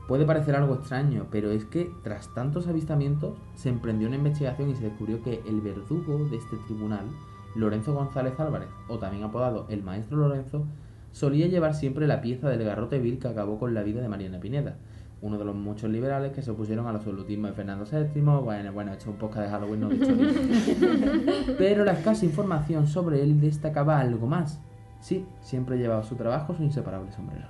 Puede 0.08 0.26
parecer 0.26 0.56
algo 0.56 0.74
extraño, 0.74 1.26
pero 1.30 1.50
es 1.50 1.64
que 1.66 1.90
tras 2.02 2.32
tantos 2.34 2.66
avistamientos 2.66 3.34
se 3.54 3.68
emprendió 3.68 4.08
una 4.08 4.16
investigación 4.16 4.70
y 4.70 4.74
se 4.74 4.84
descubrió 4.84 5.22
que 5.22 5.42
el 5.46 5.60
verdugo 5.60 6.24
de 6.30 6.36
este 6.36 6.56
tribunal, 6.66 7.06
Lorenzo 7.54 7.94
González 7.94 8.38
Álvarez, 8.38 8.68
o 8.88 8.98
también 8.98 9.24
apodado 9.24 9.66
el 9.68 9.82
Maestro 9.82 10.16
Lorenzo, 10.16 10.66
solía 11.12 11.46
llevar 11.46 11.74
siempre 11.74 12.06
la 12.06 12.20
pieza 12.20 12.48
del 12.48 12.64
garrote 12.64 12.98
vil 12.98 13.18
que 13.18 13.28
acabó 13.28 13.58
con 13.58 13.74
la 13.74 13.82
vida 13.82 14.00
de 14.00 14.08
Mariana 14.08 14.40
Pineda, 14.40 14.76
uno 15.22 15.38
de 15.38 15.44
los 15.44 15.54
muchos 15.54 15.88
liberales 15.90 16.32
que 16.32 16.42
se 16.42 16.50
opusieron 16.50 16.86
al 16.86 16.96
absolutismo 16.96 17.46
de 17.46 17.54
Fernando 17.54 17.86
VII. 17.90 18.20
Bueno, 18.20 18.72
bueno, 18.72 18.92
esto 18.92 19.04
es 19.04 19.08
un 19.08 19.16
podcast 19.16 19.46
de 19.46 19.52
Halloween, 19.52 19.80
no 19.80 19.88
de 19.88 19.96
historia. 19.96 20.32
Pero 21.58 21.84
la 21.84 21.92
escasa 21.92 22.26
información 22.26 22.86
sobre 22.86 23.22
él 23.22 23.40
destacaba 23.40 24.00
algo 24.00 24.26
más. 24.26 24.60
Sí, 25.00 25.24
siempre 25.40 25.78
llevaba 25.78 26.02
su 26.02 26.16
trabajo 26.16 26.54
su 26.54 26.62
inseparable 26.62 27.10
sombrero. 27.12 27.46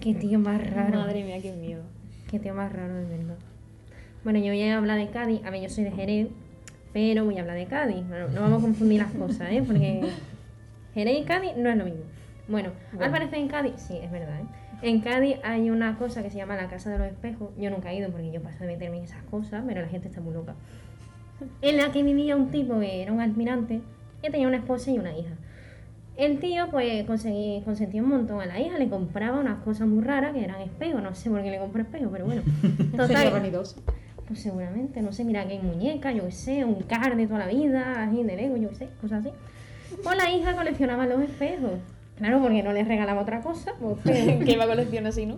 Qué 0.00 0.14
tío 0.14 0.38
más 0.38 0.60
raro. 0.70 1.00
Madre 1.00 1.24
mía, 1.24 1.40
qué 1.40 1.52
miedo. 1.52 1.82
Qué 2.28 2.40
tío 2.40 2.54
más 2.54 2.72
raro, 2.72 2.94
de 2.94 3.04
verdad. 3.04 3.36
Bueno, 4.24 4.40
yo 4.40 4.46
voy 4.46 4.62
a 4.62 4.76
hablar 4.76 4.98
de 4.98 5.08
Cádiz. 5.10 5.44
A 5.44 5.50
ver, 5.50 5.62
yo 5.62 5.68
soy 5.68 5.84
de 5.84 5.92
Jerez, 5.92 6.28
pero 6.96 7.26
voy 7.26 7.36
a 7.36 7.42
hablar 7.42 7.58
de 7.58 7.66
Cádiz. 7.66 8.08
Bueno, 8.08 8.28
no 8.28 8.40
vamos 8.40 8.60
a 8.60 8.62
confundir 8.62 9.02
las 9.02 9.12
cosas, 9.12 9.48
¿eh? 9.50 9.62
Porque 9.66 10.00
Jerez 10.94 11.18
y 11.20 11.24
Cádiz 11.24 11.52
no 11.54 11.68
es 11.68 11.76
lo 11.76 11.84
mismo. 11.84 12.00
Bueno, 12.48 12.70
al 12.92 12.96
Bueno. 12.96 13.12
parecer 13.12 13.38
en 13.38 13.48
Cádiz, 13.48 13.74
sí, 13.76 13.98
es 14.02 14.10
verdad, 14.10 14.40
¿eh? 14.40 14.44
En 14.80 15.02
Cádiz 15.02 15.36
hay 15.44 15.68
una 15.68 15.98
cosa 15.98 16.22
que 16.22 16.30
se 16.30 16.38
llama 16.38 16.56
la 16.56 16.68
Casa 16.68 16.88
de 16.88 16.96
los 16.96 17.08
Espejos. 17.08 17.50
Yo 17.58 17.68
nunca 17.68 17.92
he 17.92 17.98
ido 17.98 18.08
porque 18.10 18.32
yo 18.32 18.40
paso 18.40 18.60
de 18.60 18.68
meterme 18.68 18.96
en 18.96 19.04
esas 19.04 19.22
cosas, 19.24 19.62
pero 19.66 19.82
la 19.82 19.88
gente 19.88 20.08
está 20.08 20.22
muy 20.22 20.32
loca. 20.32 20.54
En 21.60 21.76
la 21.76 21.92
que 21.92 22.02
vivía 22.02 22.34
un 22.34 22.50
tipo 22.50 22.80
que 22.80 23.02
era 23.02 23.12
un 23.12 23.20
almirante 23.20 23.82
que 24.22 24.30
tenía 24.30 24.48
una 24.48 24.56
esposa 24.56 24.90
y 24.90 24.98
una 24.98 25.14
hija. 25.14 25.34
El 26.16 26.38
tío, 26.38 26.70
pues, 26.70 27.04
conseguí, 27.04 27.60
consentía 27.62 28.02
un 28.02 28.08
montón 28.08 28.40
a 28.40 28.46
la 28.46 28.58
hija, 28.58 28.78
le 28.78 28.88
compraba 28.88 29.38
unas 29.38 29.62
cosas 29.64 29.86
muy 29.86 30.02
raras 30.02 30.32
que 30.32 30.42
eran 30.42 30.62
espejos, 30.62 31.02
no 31.02 31.14
sé 31.14 31.28
por 31.28 31.42
qué 31.42 31.50
le 31.50 31.58
compró 31.58 31.82
espejos, 31.82 32.08
pero 32.10 32.24
bueno. 32.24 32.40
Total. 32.96 33.52
Pues 34.26 34.40
seguramente, 34.40 35.00
no 35.02 35.12
sé, 35.12 35.24
mira 35.24 35.46
que 35.46 35.52
hay 35.54 35.60
muñecas, 35.60 36.14
yo 36.14 36.24
qué 36.24 36.32
sé, 36.32 36.64
un 36.64 36.82
car 36.82 37.16
de 37.16 37.26
toda 37.26 37.40
la 37.40 37.46
vida, 37.46 38.02
así 38.04 38.22
de 38.22 38.36
Lego, 38.36 38.56
yo 38.56 38.68
qué 38.70 38.74
sé, 38.74 38.88
cosas 39.00 39.24
así. 39.24 39.34
Pues 40.02 40.16
la 40.16 40.30
hija 40.30 40.54
coleccionaba 40.54 41.06
los 41.06 41.20
espejos. 41.22 41.72
Claro, 42.16 42.40
porque 42.40 42.62
no 42.62 42.72
les 42.72 42.88
regalaba 42.88 43.22
otra 43.22 43.40
cosa, 43.40 43.72
pues 43.80 43.98
que 44.04 44.52
iba 44.52 44.64
a 44.64 44.66
colección 44.66 45.06
así, 45.06 45.26
¿no? 45.26 45.36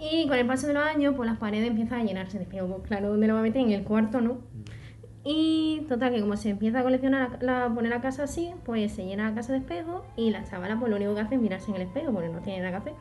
Y 0.00 0.26
con 0.28 0.38
el 0.38 0.46
paso 0.46 0.66
de 0.66 0.72
los 0.74 0.82
años, 0.84 1.14
pues 1.16 1.28
las 1.28 1.38
paredes 1.38 1.68
empiezan 1.68 2.00
a 2.00 2.04
llenarse 2.04 2.38
de 2.38 2.44
espejos. 2.44 2.70
Pues 2.70 2.88
claro, 2.88 3.10
¿dónde 3.10 3.26
lo 3.26 3.34
va 3.34 3.40
a 3.40 3.42
meter? 3.42 3.60
En 3.62 3.70
el 3.70 3.82
cuarto, 3.84 4.20
¿no? 4.20 4.38
Y 5.24 5.82
total, 5.88 6.12
que 6.14 6.20
como 6.22 6.36
se 6.38 6.48
empieza 6.48 6.80
a 6.80 6.82
coleccionar, 6.82 7.42
la, 7.42 7.68
la- 7.68 7.74
poner 7.74 7.90
la 7.90 8.00
casa 8.00 8.22
así, 8.24 8.50
pues 8.64 8.92
se 8.92 9.04
llena 9.04 9.28
la 9.28 9.34
casa 9.34 9.52
de 9.52 9.58
espejos 9.58 10.02
y 10.16 10.30
la 10.30 10.44
chavala 10.44 10.78
pues 10.78 10.88
lo 10.90 10.96
único 10.96 11.14
que 11.14 11.20
hace 11.20 11.34
es 11.34 11.40
mirarse 11.42 11.70
en 11.70 11.76
el 11.76 11.82
espejo 11.82 12.10
porque 12.12 12.28
no 12.30 12.38
tiene 12.40 12.60
nada 12.60 12.70
que 12.70 12.76
hacer. 12.76 12.92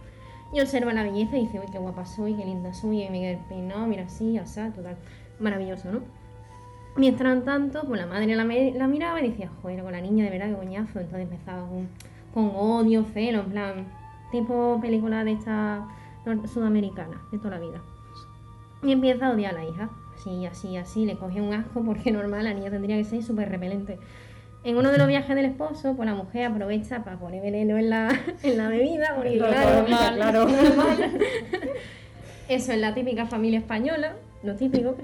Y 0.51 0.62
observa 0.62 0.94
la 0.94 1.03
belleza 1.03 1.38
y 1.38 1.41
dice, 1.41 1.60
uy, 1.60 1.68
qué 1.72 1.77
guapa 1.77 2.06
soy, 2.06 2.34
qué 2.34 2.46
linda 2.46 2.74
soy, 2.74 3.03
y 3.03 3.10
me 3.10 3.20
queda 3.20 3.32
el 3.32 3.46
peinado, 3.46 3.86
mira 3.86 4.03
así, 4.03 4.38
así, 4.38 4.62
total. 4.75 4.98
Maravilloso, 5.39 5.91
¿no? 5.91 6.01
Mientras 6.96 7.46
tanto, 7.46 7.84
pues 7.88 8.00
la 8.00 8.08
madre 8.08 8.36
la, 8.36 8.88
miraba 8.88 9.22
y 9.22 9.29
decía, 9.29 9.50
joder, 9.62 9.84
con 9.84 9.91
la 9.91 10.01
niña 10.01 10.25
de 10.25 10.32
verdad, 10.32 10.48
qué 10.48 10.56
coñazo. 10.56 11.00
Entonces 11.00 11.29
empezaba 11.32 11.68
con, 12.34 12.51
odio, 12.56 13.06
celo, 13.06 13.41
en 13.41 13.51
plan, 13.51 13.88
tipo 14.32 14.79
película 14.82 15.24
de 15.24 15.34
esta 15.34 15.88
sudamericana, 16.51 17.22
de 17.32 17.38
toda 17.38 17.51
la 17.51 17.60
vida. 17.60 17.82
Y 18.84 18.91
empieza 18.91 19.27
a 19.27 19.32
odiar 19.32 19.56
a 19.56 19.60
la 19.60 19.70
hija. 19.70 19.89
Así, 20.15 20.46
así, 20.46 20.75
así, 20.75 21.06
le 21.06 21.15
coge 21.15 21.41
un 21.41 21.53
asco 21.53 21.82
porque 21.84 22.12
normal, 22.12 22.44
la 22.44 22.53
niña 22.53 22.72
tendría 22.72 22.98
que 22.98 23.06
ser 23.06 23.24
súper 23.24 23.50
repelente. 23.50 24.00
En 24.63 24.75
uno 24.75 24.92
de 24.92 24.98
los 24.98 25.08
viajes 25.08 25.36
del 25.36 25.46
esposo, 25.46 25.96
pues 25.96 26.08
la 26.08 26.16
mujer 26.16 26.46
aprovecha 26.46 27.04
para 27.04 27.18
poner 27.18 27.42
veneno 27.42 27.78
en 27.78 27.89
la, 27.89 28.10
en 28.44 28.58
la 28.58 28.68
bebida, 28.68 29.13
porque 29.16 29.38
claro, 29.38 29.82
Normal, 29.82 30.16
claro. 30.16 30.48
eso 32.50 32.72
es 32.74 32.78
la 32.78 32.94
típica 32.94 33.25
familia 33.25 33.60
española, 33.60 34.16
lo 34.44 34.56
típico. 34.56 34.98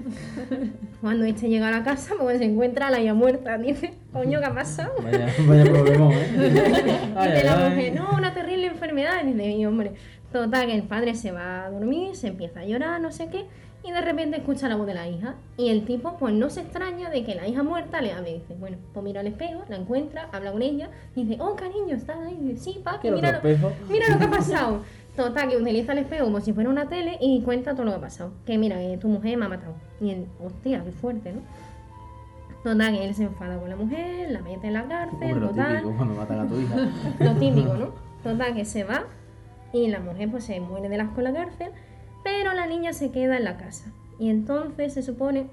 Cuando 1.00 1.24
este 1.24 1.48
llega 1.48 1.68
a 1.68 1.70
la 1.70 1.84
casa, 1.84 2.14
pues 2.18 2.38
se 2.38 2.44
encuentra 2.44 2.88
a 2.88 2.90
la 2.90 3.00
hija 3.00 3.14
muerta. 3.14 3.56
Dice, 3.56 3.94
coño, 4.12 4.40
¿qué 4.40 4.44
ha 4.44 4.54
pasado? 4.54 4.92
Vaya, 5.02 5.26
vaya 5.46 5.64
problemón, 5.64 6.12
¿eh? 6.12 6.28
Dice 6.36 7.44
la 7.44 7.56
mujer, 7.56 7.94
no, 7.94 8.10
una 8.14 8.34
terrible 8.34 8.66
enfermedad. 8.66 9.24
Y 9.24 9.32
dice, 9.32 9.56
mi 9.56 9.64
hombre, 9.64 9.92
total, 10.32 10.66
que 10.66 10.74
el 10.74 10.82
padre 10.82 11.14
se 11.14 11.32
va 11.32 11.64
a 11.64 11.70
dormir, 11.70 12.14
se 12.14 12.28
empieza 12.28 12.60
a 12.60 12.64
llorar, 12.64 13.00
no 13.00 13.10
sé 13.10 13.28
qué, 13.28 13.46
y 13.86 13.92
de 13.92 14.00
repente 14.00 14.38
escucha 14.38 14.68
la 14.68 14.76
voz 14.76 14.86
de 14.86 14.94
la 14.94 15.08
hija. 15.08 15.34
Y 15.56 15.68
el 15.68 15.84
tipo, 15.84 16.16
pues 16.18 16.34
no 16.34 16.50
se 16.50 16.60
extraña 16.62 17.08
de 17.10 17.22
que 17.24 17.34
la 17.34 17.46
hija 17.46 17.62
muerta 17.62 18.00
le 18.00 18.12
hable. 18.12 18.34
Dice, 18.34 18.54
bueno, 18.58 18.76
pues 18.92 19.04
mira 19.04 19.20
al 19.20 19.26
espejo, 19.28 19.62
la 19.68 19.76
encuentra, 19.76 20.28
habla 20.32 20.52
con 20.52 20.62
ella, 20.62 20.90
dice, 21.14 21.36
oh, 21.40 21.54
cariño, 21.54 21.94
¿estás 21.94 22.16
ahí? 22.18 22.36
Dice, 22.40 22.72
sí, 22.72 22.80
papi, 22.82 23.08
¿Quieres 23.08 23.20
mira, 23.20 23.40
lo- 23.42 23.72
mira 23.88 24.08
lo 24.10 24.18
que 24.18 24.24
ha 24.24 24.30
pasado. 24.30 24.80
Total, 25.16 25.48
que 25.48 25.56
utiliza 25.56 25.92
el 25.92 25.98
espejo 25.98 26.24
como 26.24 26.40
si 26.40 26.52
fuera 26.52 26.68
una 26.68 26.88
tele 26.90 27.16
y 27.20 27.40
cuenta 27.42 27.72
todo 27.72 27.84
lo 27.84 27.92
que 27.92 27.96
ha 27.96 28.00
pasado. 28.00 28.32
Que 28.44 28.58
mira, 28.58 28.76
que 28.78 28.98
tu 28.98 29.08
mujer 29.08 29.38
me 29.38 29.46
ha 29.46 29.48
matado. 29.48 29.72
Y 30.00 30.10
él, 30.10 30.26
hostia, 30.44 30.82
qué 30.84 30.90
fuerte, 30.92 31.32
¿no? 31.32 31.40
Total, 32.62 32.92
que 32.98 33.04
él 33.04 33.14
se 33.14 33.22
enfada 33.24 33.58
con 33.58 33.70
la 33.70 33.76
mujer, 33.76 34.30
la 34.30 34.40
mete 34.40 34.66
en 34.66 34.72
la 34.72 34.84
cárcel, 34.88 35.32
Hombre, 35.32 35.40
lo 35.40 35.48
total 35.48 35.76
típico 35.76 35.96
cuando 35.96 36.14
matan 36.16 36.40
a 36.40 36.46
tu 36.48 36.60
hija. 36.60 36.74
lo 37.20 37.32
típico, 37.36 37.74
¿no? 37.74 37.90
Total, 38.24 38.54
que 38.54 38.64
se 38.64 38.82
va 38.84 39.04
y 39.72 39.86
la 39.88 40.00
mujer 40.00 40.30
pues 40.30 40.44
se 40.44 40.58
muere 40.60 40.88
de 40.88 41.00
asco 41.00 41.18
en 41.20 41.24
la 41.24 41.32
cárcel, 41.32 41.70
pero 42.26 42.54
la 42.54 42.66
niña 42.66 42.92
se 42.92 43.12
queda 43.12 43.36
en 43.36 43.44
la 43.44 43.56
casa. 43.56 43.92
Y 44.18 44.30
entonces 44.30 44.94
se 44.94 45.02
supone 45.02 45.46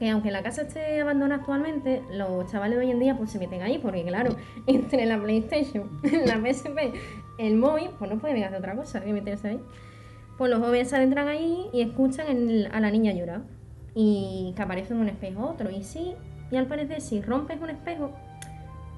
que 0.00 0.10
aunque 0.10 0.32
la 0.32 0.42
casa 0.42 0.62
esté 0.62 1.00
abandonada 1.00 1.42
actualmente, 1.42 2.02
los 2.10 2.50
chavales 2.50 2.76
de 2.76 2.84
hoy 2.84 2.90
en 2.90 2.98
día 2.98 3.16
pues 3.16 3.30
se 3.30 3.38
meten 3.38 3.62
ahí, 3.62 3.78
porque 3.78 4.04
claro, 4.04 4.34
entre 4.66 5.06
la 5.06 5.22
PlayStation, 5.22 5.88
la 6.26 6.40
PSP, 6.40 6.92
el 7.38 7.54
móvil, 7.54 7.90
pues 7.96 8.10
no 8.10 8.18
pueden 8.18 8.42
hacer 8.42 8.58
otra 8.58 8.74
cosa 8.74 9.00
que 9.00 9.12
meterse 9.12 9.50
ahí. 9.50 9.60
Pues 10.36 10.50
los 10.50 10.58
jóvenes 10.58 10.88
se 10.88 10.96
adentran 10.96 11.28
ahí 11.28 11.68
y 11.72 11.82
escuchan 11.82 12.26
a 12.72 12.80
la 12.80 12.90
niña 12.90 13.12
llorar. 13.12 13.42
Y 13.94 14.54
que 14.56 14.62
aparece 14.62 14.92
un 14.92 15.08
espejo 15.08 15.48
otro. 15.50 15.70
Y 15.70 15.84
sí, 15.84 16.16
y 16.50 16.56
al 16.56 16.66
parecer 16.66 17.00
si 17.00 17.22
rompes 17.22 17.60
un 17.60 17.70
espejo, 17.70 18.10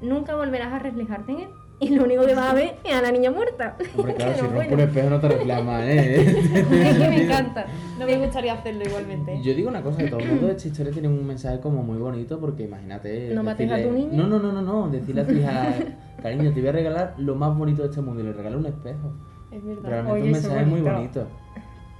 nunca 0.00 0.34
volverás 0.34 0.72
a 0.72 0.78
reflejarte 0.78 1.32
en 1.32 1.40
él. 1.40 1.48
Y 1.78 1.90
lo 1.90 2.04
único 2.04 2.24
que 2.24 2.34
vas 2.34 2.52
a 2.52 2.54
ver 2.54 2.76
es 2.84 2.94
a 2.94 3.02
la 3.02 3.12
niña 3.12 3.30
muerta. 3.30 3.76
Hombre, 3.96 4.14
claro, 4.14 4.34
si 4.36 4.42
no, 4.42 4.48
rompe 4.48 4.60
un 4.60 4.68
bueno. 4.68 4.82
espejo 4.84 5.10
no 5.10 5.20
te 5.20 5.28
reclamas, 5.28 5.82
¿eh? 5.84 6.20
Es 6.54 6.98
que 6.98 7.08
me 7.08 7.22
encanta. 7.24 7.66
No 7.98 8.06
me 8.06 8.16
gustaría 8.16 8.54
hacerlo 8.54 8.84
igualmente. 8.84 9.42
Yo 9.42 9.54
digo 9.54 9.68
una 9.68 9.82
cosa, 9.82 9.98
que 9.98 10.08
todo 10.08 10.20
el 10.20 10.28
mundo 10.28 10.46
de 10.46 10.52
esta 10.56 10.68
historia 10.68 10.92
tiene 10.92 11.08
un 11.08 11.26
mensaje 11.26 11.60
como 11.60 11.82
muy 11.82 11.98
bonito 11.98 12.40
porque 12.40 12.62
imagínate... 12.62 13.30
¿No 13.34 13.42
mates 13.42 13.70
a 13.70 13.82
tu 13.82 13.92
niño? 13.92 14.10
No, 14.12 14.26
no, 14.26 14.38
no, 14.38 14.52
no, 14.52 14.62
no, 14.62 14.88
decirle 14.88 15.20
a 15.20 15.26
tu 15.26 15.32
hija, 15.34 15.74
cariño, 16.22 16.52
te 16.52 16.60
voy 16.60 16.68
a 16.68 16.72
regalar 16.72 17.14
lo 17.18 17.34
más 17.34 17.56
bonito 17.56 17.82
de 17.82 17.88
este 17.88 18.00
mundo 18.00 18.22
y 18.22 18.24
le 18.24 18.32
regalo 18.32 18.58
un 18.58 18.66
espejo. 18.66 19.12
Es 19.50 19.64
verdad. 19.64 19.88
Realmente 19.88 20.12
Oye, 20.12 20.22
un 20.24 20.32
mensaje 20.32 20.64
muy 20.64 20.80
bonito. 20.80 21.20
bonito. 21.20 21.26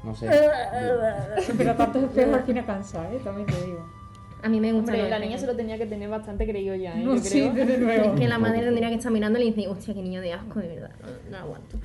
No 0.04 0.14
sé. 0.14 0.28
Pero 1.59 1.75
tantos 1.75 2.02
espejos 2.04 2.35
al 2.35 2.42
fin 2.45 2.62
cansa, 2.62 3.12
¿eh? 3.12 3.21
También 3.23 3.47
te 3.47 3.62
digo. 3.62 3.95
A 4.43 4.49
mí 4.49 4.61
me 4.61 4.73
gusta. 4.73 4.93
Hombre, 4.93 5.09
la 5.11 5.19
niña 5.19 5.38
se 5.38 5.47
lo 5.47 5.57
tenía 5.57 5.76
que 5.78 5.87
tener 5.87 6.09
bastante 6.09 6.47
creído 6.47 6.75
ya, 6.75 6.95
¿eh? 6.99 7.02
No, 7.05 7.14
Yo 7.16 7.21
sí, 7.23 7.40
creo. 7.40 7.52
desde 7.52 7.78
luego. 7.78 8.14
Es 8.14 8.21
que 8.21 8.28
la 8.28 8.38
madre 8.38 8.61
tendría 8.62 8.88
que 8.88 8.95
estar 8.97 9.11
mirando 9.11 9.38
y 9.40 9.45
le 9.45 9.52
dice, 9.52 9.69
hostia, 9.69 9.95
qué 9.95 10.02
niño 10.02 10.21
de 10.21 10.33
asco, 10.35 10.61
de 10.61 10.69
verdad. 10.69 10.90
No, 11.00 11.09
no 11.09 11.31
lo 11.31 11.37
aguanto. 11.38 11.78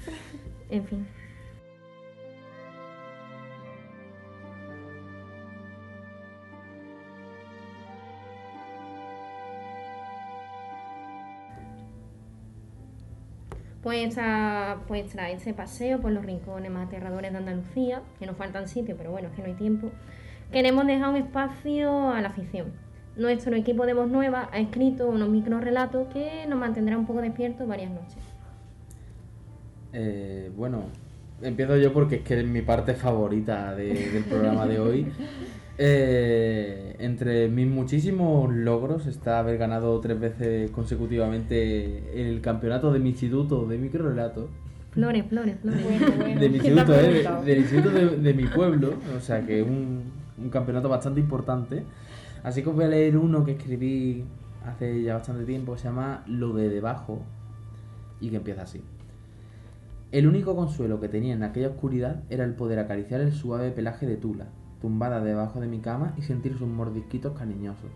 En 0.70 0.86
fin. 0.86 1.08
Pues, 13.84 14.08
esta- 14.10 14.78
pues 14.88 15.10
tras 15.10 15.32
este 15.32 15.54
paseo 15.54 16.00
por 16.00 16.12
los 16.12 16.24
rincones 16.24 16.70
más 16.72 16.88
aterradores 16.88 17.32
de 17.32 17.38
Andalucía, 17.40 18.04
que 18.20 18.28
nos 18.28 18.38
faltan 18.38 18.68
sitios, 18.68 18.96
pero 18.98 19.10
bueno, 19.12 19.30
es 19.30 19.34
que 19.36 19.42
no 19.42 19.48
hay 19.48 19.56
tiempo, 19.56 19.90
queremos 20.52 20.86
dejar 20.88 21.10
un 21.10 21.16
espacio 21.18 22.10
a 22.10 22.22
la 22.22 22.32
ficción. 22.32 22.68
Nuestro 23.18 23.56
equipo 23.56 23.86
de 23.86 23.94
Voz 23.94 24.10
Nueva 24.10 24.50
ha 24.52 24.60
escrito 24.60 25.08
unos 25.10 25.30
micro 25.30 25.60
relatos 25.60 26.08
que 26.14 26.46
nos 26.48 26.58
mantendrán 26.60 27.00
un 27.00 27.06
poco 27.06 27.22
despiertos 27.22 27.68
varias 27.68 27.92
noches. 27.92 28.18
Eh, 29.94 30.52
bueno, 30.56 30.84
empiezo 31.42 31.76
yo 31.78 31.92
porque 31.94 32.16
es 32.18 32.22
que 32.22 32.40
es 32.40 32.46
mi 32.46 32.62
parte 32.62 32.94
favorita 32.94 33.76
de- 33.76 34.10
del 34.12 34.24
programa 34.24 34.66
de 34.66 34.80
hoy. 34.80 35.06
Eh, 35.84 36.96
entre 37.00 37.48
mis 37.48 37.66
muchísimos 37.66 38.54
logros 38.54 39.08
está 39.08 39.40
haber 39.40 39.58
ganado 39.58 40.00
tres 40.00 40.20
veces 40.20 40.70
consecutivamente 40.70 42.22
el 42.22 42.40
campeonato 42.42 42.94
de 42.94 43.00
mi 43.00 43.10
instituto 43.10 43.66
de 43.66 43.80
microrelato. 43.80 44.48
Flores, 44.92 45.26
flores, 45.28 45.56
flores. 45.60 45.82
Bueno, 45.84 46.16
bueno. 46.18 46.40
de 46.40 46.50
mi 46.50 46.60
¿Quién 46.60 46.76
te 46.76 46.82
ha 46.82 46.84
instituto, 46.84 47.00
eh, 47.00 47.40
de- 47.40 47.46
del 47.46 47.58
instituto 47.62 47.90
de, 47.90 48.18
de 48.18 48.34
mi 48.36 48.44
pueblo, 48.46 48.94
o 49.18 49.20
sea 49.22 49.42
que 49.44 49.64
un, 49.64 50.04
un 50.42 50.50
campeonato 50.50 50.90
bastante 50.90 51.20
importante. 51.20 51.86
Así 52.44 52.64
que 52.64 52.70
os 52.70 52.76
voy 52.76 52.86
a 52.86 52.88
leer 52.88 53.18
uno 53.18 53.44
que 53.46 53.52
escribí 53.54 54.26
hace 54.66 55.02
ya 55.04 55.16
bastante 55.16 55.46
tiempo, 55.46 55.78
se 55.78 55.86
llama 55.86 56.24
Lo 56.28 56.54
de 56.54 56.70
debajo, 56.70 57.22
y 58.20 58.30
que 58.30 58.38
empieza 58.38 58.64
así. 58.64 58.82
El 60.12 60.28
único 60.28 60.56
consuelo 60.56 61.00
que 61.00 61.08
tenía 61.08 61.34
en 61.34 61.44
aquella 61.44 61.70
oscuridad 61.70 62.24
era 62.30 62.44
el 62.44 62.54
poder 62.54 62.80
acariciar 62.80 63.22
el 63.22 63.32
suave 63.32 63.72
pelaje 63.72 64.06
de 64.06 64.18
Tula, 64.18 64.48
tumbada 64.82 65.22
debajo 65.22 65.60
de 65.62 65.68
mi 65.68 65.80
cama 65.80 66.14
y 66.18 66.22
sentir 66.24 66.58
sus 66.58 66.68
mordisquitos 66.68 67.38
cariñosos. 67.38 67.90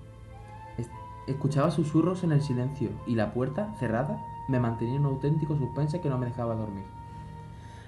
Es- 0.78 0.90
Escuchaba 1.28 1.72
susurros 1.72 2.24
en 2.24 2.32
el 2.32 2.42
silencio 2.42 2.90
y 3.08 3.16
la 3.16 3.34
puerta, 3.34 3.74
cerrada, 3.80 4.20
me 4.48 4.60
mantenía 4.60 4.96
en 4.96 5.06
un 5.08 5.14
auténtico 5.14 5.58
suspense 5.58 6.00
que 6.00 6.10
no 6.10 6.20
me 6.20 6.28
dejaba 6.28 6.54
dormir. 6.56 6.84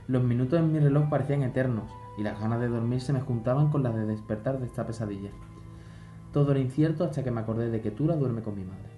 Los 0.07 0.23
minutos 0.23 0.59
en 0.59 0.73
mi 0.73 0.79
reloj 0.79 1.07
parecían 1.09 1.43
eternos 1.43 1.85
y 2.17 2.23
las 2.23 2.39
ganas 2.39 2.59
de 2.59 2.67
dormir 2.67 2.99
se 2.99 3.13
me 3.13 3.21
juntaban 3.21 3.69
con 3.69 3.83
las 3.83 3.95
de 3.95 4.05
despertar 4.05 4.59
de 4.59 4.65
esta 4.65 4.85
pesadilla. 4.85 5.29
Todo 6.33 6.51
era 6.51 6.59
incierto 6.59 7.03
hasta 7.03 7.23
que 7.23 7.31
me 7.31 7.41
acordé 7.41 7.69
de 7.69 7.81
que 7.81 7.91
Tula 7.91 8.15
duerme 8.15 8.41
con 8.41 8.55
mi 8.55 8.63
madre. 8.63 8.89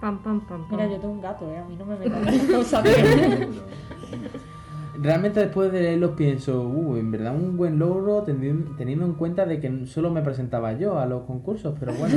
Pam, 0.00 0.22
pam, 0.22 0.40
pam, 0.40 0.66
pam. 0.68 0.70
Mira, 0.70 0.86
yo 0.86 0.98
tengo 0.98 1.14
un 1.14 1.20
gato, 1.20 1.50
¿eh? 1.50 1.58
A 1.58 1.64
mí 1.64 1.76
no 1.76 1.86
me 1.86 1.96
metas 1.96 2.34
en 2.34 2.46
cosas 2.52 2.84
de... 2.84 3.48
Realmente 4.98 5.40
después 5.40 5.70
de 5.72 5.82
leerlos 5.82 6.12
pienso, 6.12 6.66
uh, 6.66 6.96
en 6.96 7.10
verdad 7.10 7.34
un 7.34 7.56
buen 7.56 7.78
logro 7.78 8.22
teniendo 8.22 9.04
en 9.04 9.12
cuenta 9.12 9.44
de 9.44 9.60
que 9.60 9.86
solo 9.86 10.10
me 10.10 10.22
presentaba 10.22 10.72
yo 10.72 10.98
a 10.98 11.04
los 11.04 11.24
concursos, 11.24 11.74
pero 11.78 11.92
bueno. 11.92 12.14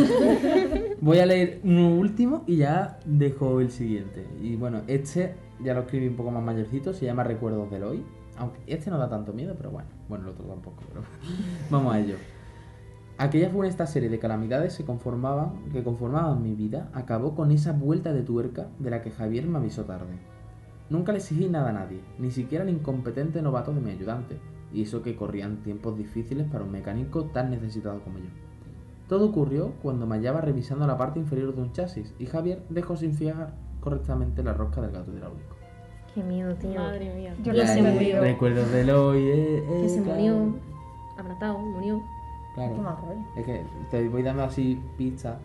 Voy 1.02 1.20
a 1.20 1.26
leer 1.26 1.60
uno 1.64 1.94
último 1.96 2.44
y 2.48 2.58
ya 2.58 3.00
dejo 3.06 3.60
el 3.60 3.72
siguiente. 3.72 4.26
Y 4.42 4.56
bueno, 4.56 4.82
este 4.88 5.36
ya 5.62 5.74
lo 5.74 5.82
escribí 5.82 6.08
un 6.08 6.16
poco 6.16 6.32
más 6.32 6.44
mayorcito, 6.44 6.94
se 6.94 7.06
llama 7.06 7.24
Recuerdos 7.24 7.70
del 7.70 7.84
Hoy. 7.84 8.06
Aunque 8.40 8.60
este 8.68 8.90
no 8.90 8.98
da 8.98 9.10
tanto 9.10 9.34
miedo, 9.34 9.54
pero 9.56 9.70
bueno, 9.70 9.90
bueno, 10.08 10.26
el 10.26 10.32
otro 10.32 10.46
tampoco, 10.46 10.82
pero 10.88 11.02
vamos 11.70 11.94
a 11.94 12.00
ello. 12.00 12.16
Aquella 13.18 13.50
funesta 13.50 13.86
serie 13.86 14.08
de 14.08 14.18
calamidades 14.18 14.78
que 14.78 14.86
conformaban 14.86 16.42
mi 16.42 16.56
vida 16.56 16.90
acabó 16.94 17.36
con 17.36 17.52
esa 17.52 17.74
vuelta 17.74 18.14
de 18.14 18.24
tuerca 18.24 18.68
de 18.80 18.90
la 18.90 19.02
que 19.02 19.12
Javier 19.12 19.46
me 19.46 19.58
avisó 19.58 19.84
tarde. 19.84 20.18
Nunca 20.90 21.12
le 21.12 21.18
exigí 21.18 21.50
nada 21.50 21.70
a 21.70 21.74
nadie, 21.74 22.00
ni 22.18 22.32
siquiera 22.32 22.64
al 22.64 22.70
incompetente 22.70 23.42
novato 23.42 23.74
de 23.74 23.82
mi 23.82 23.92
ayudante, 23.92 24.40
y 24.74 24.84
eso 24.84 25.04
que 25.04 25.18
corrían 25.18 25.58
tiempos 25.64 25.98
difíciles 25.98 26.48
para 26.48 26.64
un 26.64 26.72
mecánico 26.72 27.26
tan 27.26 27.52
necesitado 27.52 28.02
como 28.04 28.20
yo. 28.20 28.30
Todo 29.10 29.26
ocurrió 29.26 29.74
cuando 29.82 30.08
me 30.08 30.16
hallaba 30.16 30.40
revisando 30.40 30.88
la 30.88 30.98
parte 30.98 31.20
inferior 31.20 31.54
de 31.54 31.62
un 31.62 31.74
chasis 31.74 32.14
y 32.20 32.26
Javier 32.26 32.64
dejó 32.70 32.96
sin 32.96 33.14
fijar 33.14 33.54
correctamente 33.82 34.44
la 34.44 34.54
rosca 34.54 34.82
del 34.82 34.92
gato 34.92 35.12
hidráulico. 35.12 35.59
Qué 36.20 36.26
miedo, 36.26 36.54
tío. 36.56 36.80
Madre 36.80 37.14
mía. 37.16 37.34
Yo 37.44 37.54
lo 37.54 37.66
se 37.66 37.82
murió. 37.82 38.20
Recuerdos 38.20 38.70
del 38.72 38.90
hoy, 38.90 39.24
eh, 39.24 39.58
eh, 39.70 39.80
Que 39.84 39.90
se 39.90 40.02
claro. 40.04 40.20
murió. 40.20 40.56
Abratado, 41.18 41.58
murió. 41.60 42.02
Claro. 42.56 42.76
Qué 42.76 42.82
mal 42.82 42.98
rollo. 42.98 43.22
Es 43.38 43.46
que 43.46 43.64
te 43.90 44.10
voy 44.10 44.22
dando 44.24 44.44
así 44.44 44.82
pizza, 44.98 45.38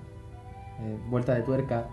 eh, 0.81 0.99
vuelta 1.09 1.33
de 1.35 1.43
tuerca, 1.43 1.87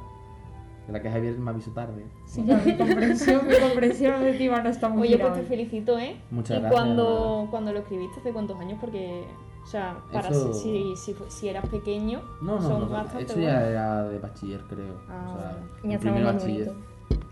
de 0.87 0.93
la 0.93 1.01
que 1.01 1.11
Javier 1.11 1.37
me 1.37 1.51
avisó 1.51 1.69
tarde. 1.71 2.05
Sí, 2.25 2.43
ya, 2.43 2.57
mi 2.57 2.75
comprensión, 2.75 3.47
mi 3.47 3.55
comprensión 3.59 4.13
auditiva 4.23 4.61
no 4.63 4.69
está 4.69 4.89
muy 4.89 5.07
Oye, 5.09 5.19
pues 5.19 5.33
te 5.35 5.43
felicito, 5.43 5.99
¿eh? 5.99 6.15
Muchas 6.31 6.57
¿Y 6.57 6.61
gracias, 6.61 6.81
cuando, 6.81 7.47
cuando 7.51 7.71
lo 7.73 7.79
escribiste? 7.79 8.19
¿Hace 8.19 8.31
cuántos 8.31 8.59
años? 8.59 8.79
Porque, 8.81 9.25
o 9.63 9.67
sea, 9.67 9.99
para 10.11 10.29
Eso- 10.29 10.53
si, 10.53 10.95
si, 10.95 11.15
si 11.27 11.49
eras 11.49 11.67
pequeño, 11.69 12.21
No, 12.41 12.55
no, 12.55 12.61
son 12.61 12.79
no, 12.81 12.89
bastante 12.89 13.25
eso 13.25 13.39
ya 13.39 13.51
buenos. 13.53 13.69
era 13.69 14.03
de 14.09 14.17
bachiller, 14.17 14.61
creo. 14.67 14.95
Ah, 15.07 15.25
o 15.27 15.39
sea, 15.39 15.57
Ya 15.89 15.95
estaba 15.97 16.31
bachiller. 16.33 16.71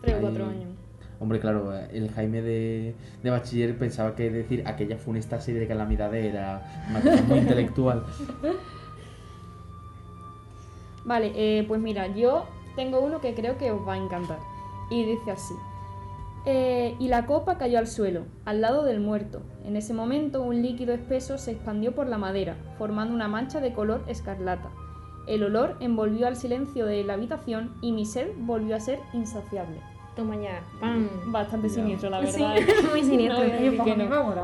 Tres 0.01 0.15
o 0.17 0.21
cuatro 0.21 0.45
años. 0.45 0.69
Hombre, 1.19 1.39
claro, 1.39 1.75
eh, 1.75 1.89
el 1.91 2.11
Jaime 2.11 2.41
de, 2.41 2.95
de 3.21 3.29
bachiller 3.29 3.77
pensaba 3.77 4.15
que 4.15 4.29
decir 4.29 4.63
aquella 4.65 4.97
funesta 4.97 5.41
serie 5.41 5.59
de 5.59 5.67
calamidades 5.67 6.25
era 6.25 6.85
muy 6.89 7.37
intelectual. 7.39 8.05
Vale, 11.03 11.31
eh, 11.35 11.65
pues 11.67 11.81
mira, 11.81 12.07
yo 12.07 12.45
tengo 12.75 12.99
uno 13.01 13.19
que 13.19 13.33
creo 13.33 13.57
que 13.57 13.71
os 13.71 13.85
va 13.87 13.93
a 13.93 13.97
encantar. 13.97 14.39
Y 14.89 15.05
dice 15.05 15.31
así. 15.31 15.53
Eh, 16.45 16.95
y 16.99 17.09
la 17.09 17.25
copa 17.25 17.57
cayó 17.57 17.79
al 17.79 17.87
suelo, 17.87 18.23
al 18.45 18.61
lado 18.61 18.83
del 18.83 19.01
muerto. 19.01 19.41
En 19.65 19.75
ese 19.75 19.93
momento 19.93 20.41
un 20.41 20.61
líquido 20.61 20.93
espeso 20.93 21.37
se 21.37 21.51
expandió 21.51 21.93
por 21.93 22.07
la 22.07 22.17
madera, 22.17 22.55
formando 22.77 23.13
una 23.13 23.27
mancha 23.27 23.59
de 23.59 23.73
color 23.73 24.03
escarlata. 24.07 24.71
El 25.27 25.43
olor 25.43 25.75
envolvió 25.79 26.27
al 26.27 26.37
silencio 26.37 26.85
de 26.85 27.03
la 27.03 27.13
habitación 27.13 27.75
y 27.81 27.91
mi 27.91 28.05
sed 28.05 28.29
volvió 28.37 28.75
a 28.75 28.79
ser 28.79 28.99
insaciable. 29.13 29.81
Toma 30.15 30.35
ya. 30.35 30.61
Pam. 30.81 31.07
Bastante 31.27 31.67
Ya. 31.69 31.75
siniestro, 31.75 32.09
la 32.09 32.25
Sí, 32.25 32.41
verdad. 32.41 32.55
muy 32.91 33.03
siniestro. 33.03 33.43
No 33.45 33.83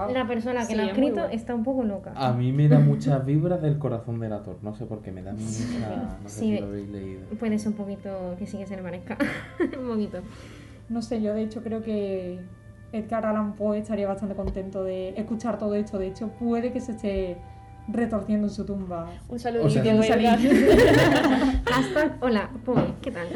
que. 0.08 0.14
La 0.14 0.28
persona 0.28 0.62
que 0.62 0.68
Sí, 0.68 0.76
lo 0.76 0.82
ha 0.82 0.86
es 0.86 0.92
escrito 0.92 1.16
bueno. 1.16 1.30
está 1.34 1.54
un 1.56 1.64
poco 1.64 1.84
loca. 1.84 2.14
A 2.16 2.32
mí 2.34 2.52
me 2.54 2.68
da 2.70 2.80
muchas 2.92 3.26
vibras 3.26 3.62
del 3.62 3.78
corazón 3.78 4.20
del 4.20 4.34
ator, 4.34 4.58
no 4.62 4.74
sé 4.76 4.86
por 4.86 5.02
qué, 5.02 5.12
me 5.12 5.22
da 5.22 5.34
mucha... 5.34 6.18
No 6.24 6.30
sé 6.30 6.40
Sí. 6.40 6.56
si 6.56 6.60
lo 6.60 6.68
habéis 6.68 6.90
leído. 6.90 7.22
Puede 7.40 7.60
ser 7.60 7.70
un 7.70 7.78
poquito 7.78 8.36
que 8.40 8.46
sí 8.46 8.58
que 8.58 8.66
se 8.68 8.76
le 8.78 8.84
parezca. 8.84 9.18
un 9.82 9.88
poquito. 9.90 10.20
No 10.88 11.02
sé, 11.02 11.22
yo 11.22 11.34
de 11.34 11.42
hecho 11.44 11.62
creo 11.62 11.82
que 11.82 12.40
Edgar 12.94 13.26
Allan 13.26 13.56
Poe 13.56 13.80
estaría 13.80 14.08
bastante 14.08 14.36
contento 14.36 14.84
de 14.84 15.10
escuchar 15.18 15.58
todo 15.58 15.76
esto. 15.76 15.98
De 15.98 16.08
hecho, 16.08 16.30
puede 16.40 16.72
que 16.72 16.80
se 16.80 16.94
esté 16.94 17.38
retorciendo 17.88 18.48
en 18.48 18.54
su 18.54 18.66
tumba. 18.66 19.08
Un 19.28 19.40
saludo 19.40 19.66
O 19.66 19.70
sea. 19.70 19.84
Hashtag, 21.66 22.18
hola, 22.22 22.50
Poe, 22.64 22.94
¿qué 23.02 23.12
tal? 23.12 23.28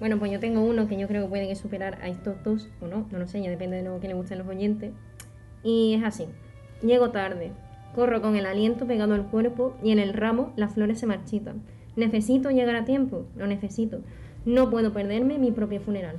Bueno, 0.00 0.18
pues 0.18 0.30
yo 0.32 0.40
tengo 0.40 0.62
uno 0.62 0.86
que 0.88 0.98
yo 0.98 1.08
creo 1.08 1.22
que 1.24 1.28
puede 1.28 1.48
que 1.48 1.56
superar 1.56 1.98
a 2.02 2.08
estos 2.08 2.42
dos, 2.44 2.68
o 2.80 2.86
no, 2.86 3.06
no 3.10 3.18
lo 3.18 3.26
sé, 3.26 3.42
ya 3.42 3.50
depende 3.50 3.76
de 3.78 3.82
lo 3.84 3.98
que 4.00 4.08
le 4.08 4.14
gusten 4.14 4.38
los 4.38 4.46
oyentes. 4.48 4.92
Y 5.62 5.94
es 5.94 6.04
así. 6.04 6.26
Llego 6.82 7.10
tarde, 7.10 7.52
corro 7.94 8.20
con 8.20 8.36
el 8.36 8.46
aliento 8.46 8.86
pegado 8.86 9.14
al 9.14 9.26
cuerpo 9.26 9.74
y 9.82 9.90
en 9.92 9.98
el 9.98 10.12
ramo 10.12 10.52
las 10.56 10.74
flores 10.74 11.00
se 11.00 11.06
marchitan. 11.06 11.62
Necesito 11.96 12.50
llegar 12.50 12.76
a 12.76 12.84
tiempo, 12.84 13.26
lo 13.36 13.46
necesito. 13.46 14.00
No 14.44 14.70
puedo 14.70 14.92
perderme 14.92 15.38
mi 15.38 15.50
propio 15.50 15.80
funeral. 15.80 16.16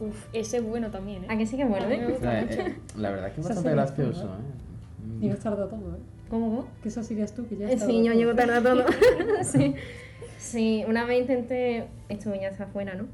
Uf, 0.00 0.26
ese 0.32 0.56
es 0.58 0.64
bueno 0.64 0.90
también, 0.90 1.24
¿eh? 1.24 1.26
¿A 1.28 1.36
que 1.36 1.46
sí 1.46 1.56
que 1.56 1.62
es 1.62 1.68
bueno, 1.68 1.86
eh? 1.88 2.18
La, 2.20 2.40
mucho. 2.42 2.60
eh, 2.60 2.76
la 2.96 3.10
verdad 3.10 3.28
es 3.28 3.34
que 3.34 3.40
es 3.42 3.46
bastante 3.46 3.70
gracioso, 3.70 4.24
¿eh? 4.24 5.20
Llegas 5.20 5.38
tarde 5.40 5.62
a 5.62 5.68
todo, 5.68 5.78
¿eh? 5.94 6.00
¿Cómo 6.28 6.50
vos? 6.50 6.64
Que 6.82 6.88
esa 6.88 7.02
serías 7.02 7.34
tú, 7.34 7.46
que 7.46 7.56
ya 7.56 7.70
Eh, 7.70 7.78
Sí, 7.78 7.98
yo 7.98 8.10
todo. 8.10 8.14
llego 8.14 8.34
tarde 8.34 8.54
a 8.56 8.62
todo. 8.62 8.84
sí. 9.44 9.74
sí, 10.38 10.84
una 10.88 11.04
vez 11.04 11.20
intenté, 11.20 11.86
esto 12.08 12.34
ya 12.34 12.48
está 12.48 12.64
afuera, 12.64 12.94
¿no? 12.94 13.04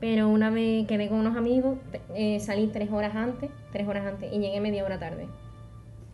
Pero 0.00 0.28
una 0.28 0.50
vez 0.50 0.86
quedé 0.86 1.08
con 1.08 1.18
unos 1.18 1.36
amigos, 1.36 1.76
eh, 2.14 2.38
salí 2.40 2.68
tres 2.68 2.90
horas 2.92 3.16
antes, 3.16 3.50
tres 3.72 3.86
horas 3.88 4.06
antes, 4.06 4.32
y 4.32 4.38
llegué 4.38 4.60
media 4.60 4.84
hora 4.84 4.98
tarde. 4.98 5.26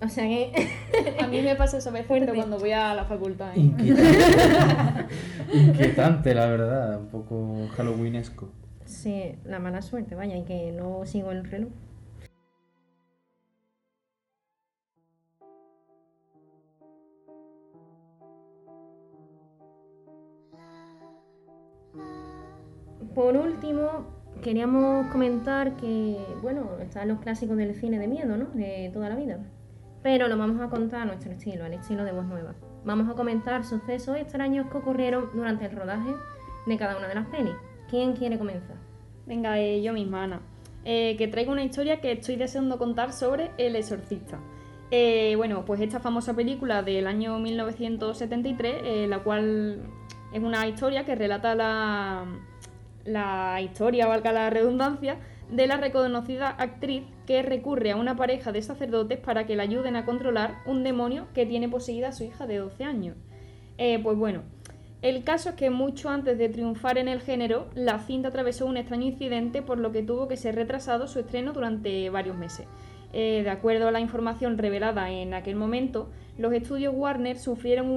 O 0.00 0.08
sea 0.08 0.24
que, 0.24 0.52
A 1.22 1.26
mí 1.26 1.40
me 1.42 1.54
pasa 1.54 1.78
eso 1.78 1.90
a 1.90 1.92
veces, 1.92 2.06
Fuerte. 2.08 2.26
pero 2.26 2.36
cuando 2.38 2.58
voy 2.58 2.72
a 2.72 2.94
la 2.94 3.04
facultad. 3.04 3.52
¿eh? 3.54 3.60
Inquietante. 3.60 5.06
Inquietante, 5.52 6.34
la 6.34 6.46
verdad, 6.46 6.98
un 7.00 7.06
poco 7.08 7.68
halloweenesco. 7.76 8.48
sí, 8.86 9.34
la 9.44 9.58
mala 9.58 9.82
suerte, 9.82 10.14
vaya, 10.14 10.36
y 10.36 10.42
que 10.44 10.72
no 10.72 11.04
sigo 11.06 11.30
el 11.32 11.44
reloj. 11.44 11.70
Por 23.14 23.36
último, 23.36 24.06
queríamos 24.42 25.06
comentar 25.12 25.76
que, 25.76 26.18
bueno, 26.42 26.70
están 26.80 27.08
los 27.08 27.20
clásicos 27.20 27.56
del 27.56 27.74
cine 27.74 27.98
de 27.98 28.08
miedo, 28.08 28.36
¿no? 28.36 28.46
De 28.54 28.90
toda 28.92 29.08
la 29.08 29.16
vida. 29.16 29.38
Pero 30.02 30.28
lo 30.28 30.36
vamos 30.36 30.60
a 30.60 30.68
contar 30.68 31.02
a 31.02 31.04
nuestro 31.04 31.32
estilo, 31.32 31.64
al 31.64 31.74
estilo 31.74 32.04
de 32.04 32.12
voz 32.12 32.26
nueva. 32.26 32.54
Vamos 32.84 33.08
a 33.08 33.14
comentar 33.14 33.64
sucesos 33.64 34.16
extraños 34.16 34.66
que 34.70 34.76
ocurrieron 34.76 35.30
durante 35.34 35.66
el 35.66 35.72
rodaje 35.76 36.14
de 36.66 36.76
cada 36.76 36.96
una 36.96 37.08
de 37.08 37.14
las 37.14 37.26
pelis. 37.28 37.54
¿Quién 37.88 38.14
quiere 38.14 38.38
comenzar? 38.38 38.76
Venga, 39.26 39.58
eh, 39.58 39.80
yo 39.82 39.92
misma, 39.92 40.24
Ana. 40.24 40.40
Eh, 40.84 41.16
que 41.16 41.28
traigo 41.28 41.52
una 41.52 41.64
historia 41.64 42.00
que 42.00 42.12
estoy 42.12 42.36
deseando 42.36 42.76
contar 42.76 43.12
sobre 43.12 43.52
El 43.56 43.76
Exorcista. 43.76 44.38
Eh, 44.90 45.34
bueno, 45.36 45.64
pues 45.64 45.80
esta 45.80 45.98
famosa 45.98 46.34
película 46.34 46.82
del 46.82 47.06
año 47.06 47.38
1973, 47.38 48.82
eh, 48.84 49.06
la 49.08 49.20
cual 49.20 49.82
es 50.32 50.42
una 50.42 50.68
historia 50.68 51.06
que 51.06 51.14
relata 51.14 51.54
la, 51.54 52.26
la 53.04 53.60
historia, 53.60 54.06
valga 54.06 54.32
la 54.32 54.50
redundancia, 54.50 55.18
de 55.50 55.66
la 55.66 55.76
reconocida 55.76 56.48
actriz 56.50 57.04
que 57.26 57.42
recurre 57.42 57.92
a 57.92 57.96
una 57.96 58.16
pareja 58.16 58.50
de 58.52 58.62
sacerdotes 58.62 59.18
para 59.18 59.46
que 59.46 59.56
la 59.56 59.64
ayuden 59.64 59.96
a 59.96 60.04
controlar 60.04 60.56
un 60.66 60.82
demonio 60.82 61.26
que 61.34 61.46
tiene 61.46 61.68
poseída 61.68 62.08
a 62.08 62.12
su 62.12 62.24
hija 62.24 62.46
de 62.46 62.58
12 62.58 62.84
años. 62.84 63.16
Eh, 63.76 64.00
pues 64.02 64.16
bueno, 64.16 64.42
el 65.02 65.22
caso 65.22 65.50
es 65.50 65.54
que 65.56 65.68
mucho 65.68 66.08
antes 66.08 66.38
de 66.38 66.48
triunfar 66.48 66.96
en 66.96 67.08
el 67.08 67.20
género, 67.20 67.66
la 67.74 67.98
cinta 67.98 68.28
atravesó 68.28 68.66
un 68.66 68.78
extraño 68.78 69.06
incidente 69.06 69.60
por 69.60 69.78
lo 69.78 69.92
que 69.92 70.02
tuvo 70.02 70.28
que 70.28 70.36
ser 70.36 70.54
retrasado 70.54 71.06
su 71.06 71.18
estreno 71.20 71.52
durante 71.52 72.08
varios 72.08 72.36
meses. 72.36 72.66
Eh, 73.12 73.42
de 73.44 73.50
acuerdo 73.50 73.86
a 73.86 73.92
la 73.92 74.00
información 74.00 74.58
revelada 74.58 75.10
en 75.10 75.34
aquel 75.34 75.56
momento, 75.56 76.08
los 76.36 76.52
estudios 76.52 76.94
Warner 76.96 77.38
sufrieron 77.38 77.90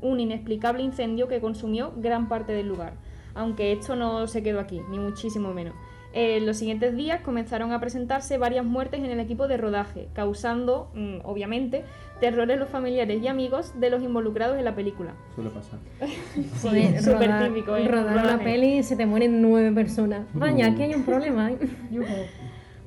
un 0.00 0.20
inexplicable 0.20 0.82
incendio 0.82 1.26
que 1.26 1.40
consumió 1.40 1.92
gran 1.96 2.28
parte 2.28 2.52
del 2.52 2.68
lugar. 2.68 2.92
Aunque 3.34 3.72
esto 3.72 3.96
no 3.96 4.26
se 4.26 4.42
quedó 4.42 4.60
aquí, 4.60 4.80
ni 4.90 4.98
muchísimo 4.98 5.52
menos. 5.52 5.74
En 6.16 6.46
los 6.46 6.58
siguientes 6.58 6.94
días 6.96 7.22
comenzaron 7.22 7.72
a 7.72 7.80
presentarse 7.80 8.38
varias 8.38 8.64
muertes 8.64 9.00
en 9.00 9.06
el 9.10 9.18
equipo 9.18 9.48
de 9.48 9.56
rodaje, 9.56 10.06
causando, 10.12 10.88
mm, 10.94 11.16
obviamente, 11.24 11.82
terror 12.20 12.48
en 12.52 12.60
los 12.60 12.68
familiares 12.68 13.20
y 13.20 13.26
amigos 13.26 13.72
de 13.80 13.90
los 13.90 14.00
involucrados 14.00 14.56
en 14.56 14.64
la 14.64 14.76
película. 14.76 15.14
Suele 15.34 15.50
pasar. 15.50 15.80
Sí, 16.34 16.48
Joder, 16.62 17.02
súper 17.02 17.30
rodar- 17.30 17.48
típico. 17.48 17.74
¿eh? 17.76 17.88
Rodar 17.88 18.12
una 18.12 18.22
Rodaje. 18.22 18.44
peli 18.44 18.78
y 18.78 18.82
se 18.84 18.94
te 18.94 19.06
mueren 19.06 19.42
nueve 19.42 19.72
personas. 19.72 20.20
Vaya, 20.34 20.66
aquí 20.68 20.82
hay 20.84 20.94
un 20.94 21.02
problema, 21.04 21.50
¿eh? 21.50 21.58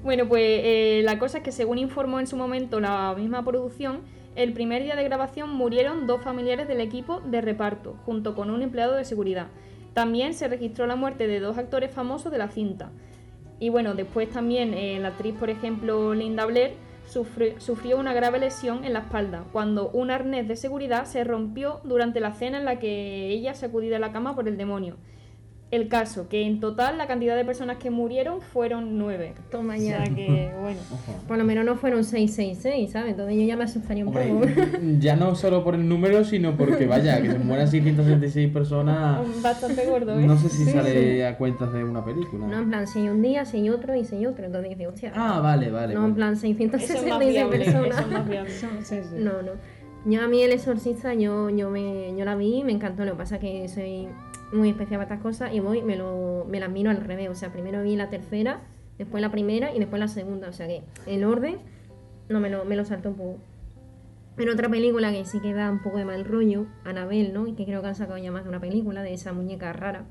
Bueno, 0.03 0.27
pues 0.29 0.41
eh, 0.43 1.01
la 1.03 1.19
cosa 1.19 1.39
es 1.39 1.43
que 1.43 1.51
según 1.51 1.79
informó 1.79 2.19
en 2.21 2.27
su 2.27 2.37
momento 2.37 2.79
la 2.79 3.13
misma 3.17 3.43
producción, 3.43 3.99
el 4.35 4.53
primer 4.53 4.83
día 4.83 4.95
de 4.95 5.03
grabación 5.03 5.49
murieron 5.53 6.07
dos 6.07 6.21
familiares 6.21 6.67
del 6.69 6.79
equipo 6.79 7.19
de 7.21 7.41
reparto, 7.41 7.95
junto 8.05 8.35
con 8.35 8.49
un 8.51 8.61
empleado 8.61 8.95
de 8.95 9.03
seguridad. 9.03 9.47
También 9.97 10.35
se 10.35 10.47
registró 10.47 10.85
la 10.85 10.95
muerte 10.95 11.25
de 11.25 11.39
dos 11.39 11.57
actores 11.57 11.89
famosos 11.89 12.31
de 12.31 12.37
la 12.37 12.49
cinta. 12.49 12.91
Y 13.59 13.69
bueno, 13.69 13.95
después 13.95 14.29
también 14.29 14.75
eh, 14.75 14.99
la 14.99 15.07
actriz, 15.07 15.33
por 15.33 15.49
ejemplo, 15.49 16.13
Linda 16.13 16.45
Blair, 16.45 16.75
sufri- 17.11 17.57
sufrió 17.57 17.97
una 17.97 18.13
grave 18.13 18.37
lesión 18.37 18.85
en 18.85 18.93
la 18.93 18.99
espalda 18.99 19.45
cuando 19.51 19.89
un 19.89 20.11
arnés 20.11 20.47
de 20.47 20.55
seguridad 20.55 21.05
se 21.05 21.23
rompió 21.23 21.81
durante 21.83 22.19
la 22.19 22.33
cena 22.33 22.59
en 22.59 22.65
la 22.65 22.77
que 22.77 23.29
ella 23.29 23.55
sacudía 23.55 23.89
de 23.89 23.97
la 23.97 24.11
cama 24.11 24.35
por 24.35 24.47
el 24.47 24.55
demonio. 24.55 24.97
El 25.69 25.89
caso, 25.89 26.29
que 26.29 26.43
en 26.43 26.61
total 26.61 26.97
la 26.97 27.07
cantidad 27.07 27.35
de 27.35 27.43
personas 27.43 27.75
que 27.75 27.89
murieron 27.89 28.39
fueron 28.39 28.97
nueve. 28.97 29.33
Toma 29.51 29.73
O 29.73 29.77
ya. 29.77 30.05
sea 30.05 30.15
que, 30.15 30.49
bueno. 30.61 30.79
Ojo. 30.93 31.13
Por 31.27 31.37
lo 31.37 31.43
menos 31.43 31.65
no 31.65 31.75
fueron 31.75 32.05
666, 32.05 32.89
¿sabes? 32.91 33.11
Entonces 33.11 33.35
yo 33.35 33.43
ya 33.43 33.57
me 33.57 33.65
asustaría 33.65 34.05
un 34.05 34.13
poco. 34.13 34.41
Ya 34.99 35.17
no 35.17 35.35
solo 35.35 35.65
por 35.65 35.75
el 35.75 35.89
número, 35.89 36.23
sino 36.23 36.55
porque, 36.55 36.87
vaya, 36.87 37.21
que 37.21 37.31
se 37.31 37.39
mueran 37.39 37.67
666 37.67 38.49
personas. 38.53 39.19
Bastante 39.43 39.85
gordo, 39.85 40.17
¿eh? 40.17 40.25
No 40.25 40.37
sé 40.37 40.47
si 40.47 40.63
Sí, 40.63 40.71
sale 40.71 41.25
a 41.27 41.37
cuentas 41.37 41.73
de 41.73 41.83
una 41.83 42.03
película. 42.05 42.47
No, 42.47 42.59
en 42.59 42.69
plan, 42.69 42.87
si 42.87 42.99
un 42.99 43.21
día, 43.21 43.43
si 43.43 43.69
otro 43.69 43.93
y 43.93 44.05
si 44.05 44.25
otro. 44.25 44.45
Entonces 44.45 44.69
dice, 44.69 44.87
hostia. 44.87 45.11
Ah, 45.15 45.41
vale, 45.41 45.69
vale. 45.69 45.93
no, 45.95 46.05
en 46.05 46.15
vale. 46.15 46.15
plan, 46.15 46.33
Eso 46.33 46.45
es 46.47 46.53
más 46.55 47.19
666 47.19 47.33
viable, 47.33 47.61
eso 47.65 47.71
personas. 47.81 47.99
es 48.05 48.07
más 48.11 48.29
viable. 48.29 48.51
Sí, 48.51 48.67
sí, 48.83 48.95
sí. 49.03 49.15
No, 49.17 49.41
no. 49.41 49.51
Yo 50.05 50.21
a 50.23 50.27
mí 50.29 50.41
el 50.41 50.53
exorcista, 50.53 51.13
yo, 51.15 51.49
yo, 51.49 51.69
me, 51.69 52.15
yo 52.15 52.23
la 52.23 52.35
vi 52.35 52.59
y 52.59 52.63
me 52.63 52.71
encantó. 52.71 53.03
Lo 53.03 53.11
que 53.11 53.17
pasa 53.17 53.35
es 53.35 53.41
que 53.41 53.67
soy 53.67 54.07
muy 54.51 54.69
especial 54.69 54.99
para 54.99 55.15
estas 55.15 55.23
cosas 55.23 55.53
y 55.53 55.59
voy, 55.59 55.81
me, 55.81 55.95
lo, 55.95 56.45
me 56.49 56.59
las 56.59 56.69
miro 56.69 56.89
al 56.89 56.97
revés. 56.97 57.29
O 57.29 57.35
sea, 57.35 57.51
primero 57.51 57.83
vi 57.83 57.95
la 57.95 58.09
tercera, 58.09 58.61
después 58.97 59.21
la 59.21 59.31
primera 59.31 59.73
y 59.73 59.79
después 59.79 59.99
la 59.99 60.07
segunda. 60.07 60.49
O 60.49 60.53
sea 60.53 60.67
que 60.67 60.83
el 61.05 61.23
orden 61.23 61.57
no 62.29 62.39
me 62.39 62.49
lo, 62.49 62.65
me 62.65 62.75
lo 62.75 62.85
salto 62.85 63.09
un 63.09 63.15
poco. 63.15 63.37
Pero 64.35 64.53
otra 64.53 64.69
película 64.69 65.11
que 65.11 65.25
sí 65.25 65.39
que 65.39 65.53
da 65.53 65.71
un 65.71 65.81
poco 65.81 65.97
de 65.97 66.05
mal 66.05 66.23
rollo, 66.23 66.67
Anabel, 66.85 67.33
¿no? 67.33 67.47
Y 67.47 67.53
que 67.53 67.65
creo 67.65 67.81
que 67.81 67.87
han 67.87 67.95
sacado 67.95 68.19
ya 68.19 68.31
más 68.31 68.43
de 68.43 68.49
una 68.49 68.59
película 68.59 69.01
de 69.01 69.13
esa 69.13 69.33
muñeca 69.33 69.73
rara. 69.73 70.03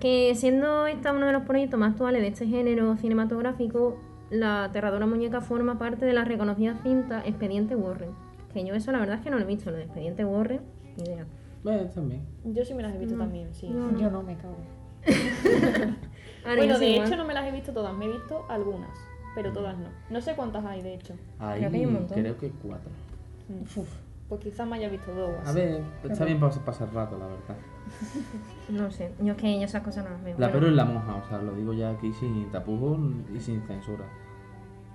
Que 0.00 0.34
siendo 0.34 0.88
esta 0.88 1.12
uno 1.12 1.26
de 1.26 1.32
los 1.32 1.44
proyectos 1.44 1.78
más 1.78 1.92
actuales 1.92 2.22
de 2.22 2.28
este 2.28 2.46
género 2.46 2.96
cinematográfico, 2.96 4.00
la 4.30 4.64
aterradora 4.64 5.06
muñeca 5.06 5.40
forma 5.40 5.78
parte 5.78 6.06
de 6.06 6.12
la 6.12 6.24
reconocida 6.24 6.76
cinta 6.82 7.22
Expediente 7.24 7.76
Warren. 7.76 8.10
Que 8.52 8.64
yo 8.64 8.74
eso 8.74 8.90
la 8.90 8.98
verdad 8.98 9.18
es 9.18 9.22
que 9.22 9.30
no 9.30 9.38
lo 9.38 9.44
he 9.44 9.46
visto, 9.46 9.70
lo 9.70 9.76
de 9.76 9.84
Expediente 9.84 10.24
Warren, 10.24 10.60
ni 10.96 11.04
idea. 11.04 11.26
También. 11.62 12.22
Yo 12.44 12.64
sí 12.64 12.74
me 12.74 12.82
las 12.82 12.94
he 12.94 12.98
visto 12.98 13.16
No. 13.16 13.24
también, 13.24 13.52
sí. 13.54 13.68
No. 13.68 13.96
Yo 13.98 14.10
no 14.10 14.22
me 14.22 14.36
cago. 14.36 14.56
Bueno, 16.42 16.78
de 16.78 16.96
hecho 16.96 17.16
no 17.16 17.24
me 17.26 17.34
las 17.34 17.44
he 17.46 17.52
visto 17.52 17.72
todas, 17.72 17.94
me 17.94 18.06
he 18.06 18.12
visto 18.12 18.46
algunas, 18.48 18.98
pero 19.34 19.52
todas 19.52 19.76
no. 19.78 19.88
No 20.08 20.20
sé 20.22 20.34
cuántas 20.34 20.64
hay, 20.64 20.80
de 20.82 20.94
hecho. 20.94 21.14
Ahí 21.38 21.60
Creo 21.60 21.70
que 21.70 21.76
hay 21.76 21.86
un 21.86 21.92
montón. 21.92 22.18
creo 22.18 22.38
que 22.38 22.50
cuatro. 22.50 22.90
Mm. 23.48 23.82
Pues 24.28 24.40
quizás 24.40 24.66
me 24.66 24.76
haya 24.76 24.88
visto 24.88 25.12
dos. 25.12 25.32
A 25.44 25.52
ver, 25.52 25.82
está 26.08 26.24
bien 26.24 26.38
para 26.40 26.54
pasar 26.64 26.92
rato, 26.94 27.18
la 27.18 27.26
verdad. 27.26 27.56
No 28.70 28.90
sé, 28.90 29.12
yo 29.20 29.32
es 29.32 29.38
que 29.38 29.62
esas 29.62 29.82
cosas 29.82 30.04
no 30.04 30.10
las 30.10 30.22
veo. 30.22 30.36
La 30.38 30.52
pero 30.52 30.68
es 30.68 30.72
la 30.72 30.84
monja, 30.84 31.16
o 31.16 31.28
sea, 31.28 31.42
lo 31.42 31.52
digo 31.54 31.72
ya 31.72 31.90
aquí 31.90 32.12
sin 32.12 32.48
tapujos 32.50 32.98
y 33.34 33.40
sin 33.40 33.60
censura. 33.62 34.04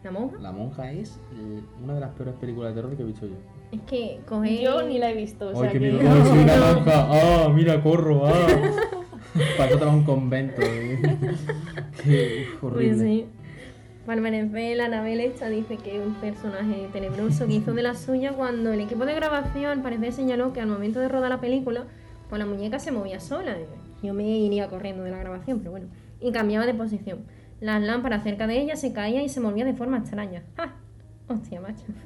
¿La 0.06 0.12
monja? 0.12 0.38
La 0.40 0.52
monja 0.52 0.92
es 0.92 1.20
eh, 1.34 1.62
una 1.84 1.96
de 1.96 2.00
las 2.00 2.12
peores 2.14 2.36
películas 2.36 2.76
de 2.76 2.82
terror 2.82 2.96
que 2.96 3.02
he 3.02 3.06
visto 3.06 3.26
yo. 3.26 3.34
Es 3.72 3.82
que 3.82 4.20
coge... 4.28 4.62
Yo 4.62 4.84
ni 4.84 5.00
la 5.00 5.10
he 5.10 5.16
visto, 5.16 5.48
o 5.48 5.50
Ay, 5.50 5.56
sea 5.56 5.72
que 5.72 5.80
que... 5.80 5.92
miedo, 5.92 6.10
ay, 6.12 6.22
soy 6.30 6.40
una 6.44 6.58
monja. 6.76 7.08
Ah, 7.10 7.50
mira, 7.54 7.82
corro. 7.82 8.28
Ah. 8.28 8.32
Para 9.58 9.86
a 9.86 9.90
un 9.90 10.04
convento. 10.04 10.62
eh. 10.62 11.02
Qué 12.04 12.46
horrible. 12.62 12.88
Pues 12.96 13.00
sí. 13.02 13.26
Al 14.08 14.22
parecer, 14.22 14.78
la 14.78 14.86
Anabel 14.86 15.20
esta 15.22 15.50
dice 15.50 15.78
que 15.78 15.98
es 16.00 16.06
un 16.06 16.14
personaje 16.14 16.88
tenebroso 16.94 17.48
que 17.48 17.54
hizo 17.56 17.74
de 17.74 17.82
la 17.82 17.96
suya 17.96 18.34
cuando 18.34 18.72
el 18.72 18.82
equipo 18.82 19.04
de 19.08 19.16
grabación 19.16 19.66
al 19.72 19.82
parecer 19.82 20.14
señaló 20.14 20.54
que 20.54 20.62
al 20.62 20.68
momento 20.68 21.00
de 21.00 21.08
rodar 21.10 21.32
la 21.32 21.42
película, 21.42 21.86
pues 22.30 22.38
la 22.38 22.46
muñeca 22.46 22.78
se 22.78 22.92
movía 22.92 23.20
sola. 23.20 23.58
Yo 24.04 24.14
me 24.14 24.24
iría 24.24 24.68
corriendo 24.70 25.04
de 25.04 25.10
la 25.10 25.18
grabación, 25.18 25.58
pero 25.58 25.72
bueno. 25.72 25.88
Y 26.22 26.32
cambiaba 26.32 26.68
de 26.68 26.76
posición. 26.76 27.26
Las 27.62 27.82
lámparas 27.82 28.24
cerca 28.24 28.48
de 28.48 28.60
ella 28.60 28.76
se 28.76 28.94
caían 28.94 29.24
y 29.24 29.30
se 29.30 29.40
movían 29.40 29.68
de 29.68 29.74
forma 29.74 29.98
extraña. 29.98 30.44
¡Ja! 30.58 30.74
Hostia, 31.28 31.60
macho. 31.60 31.84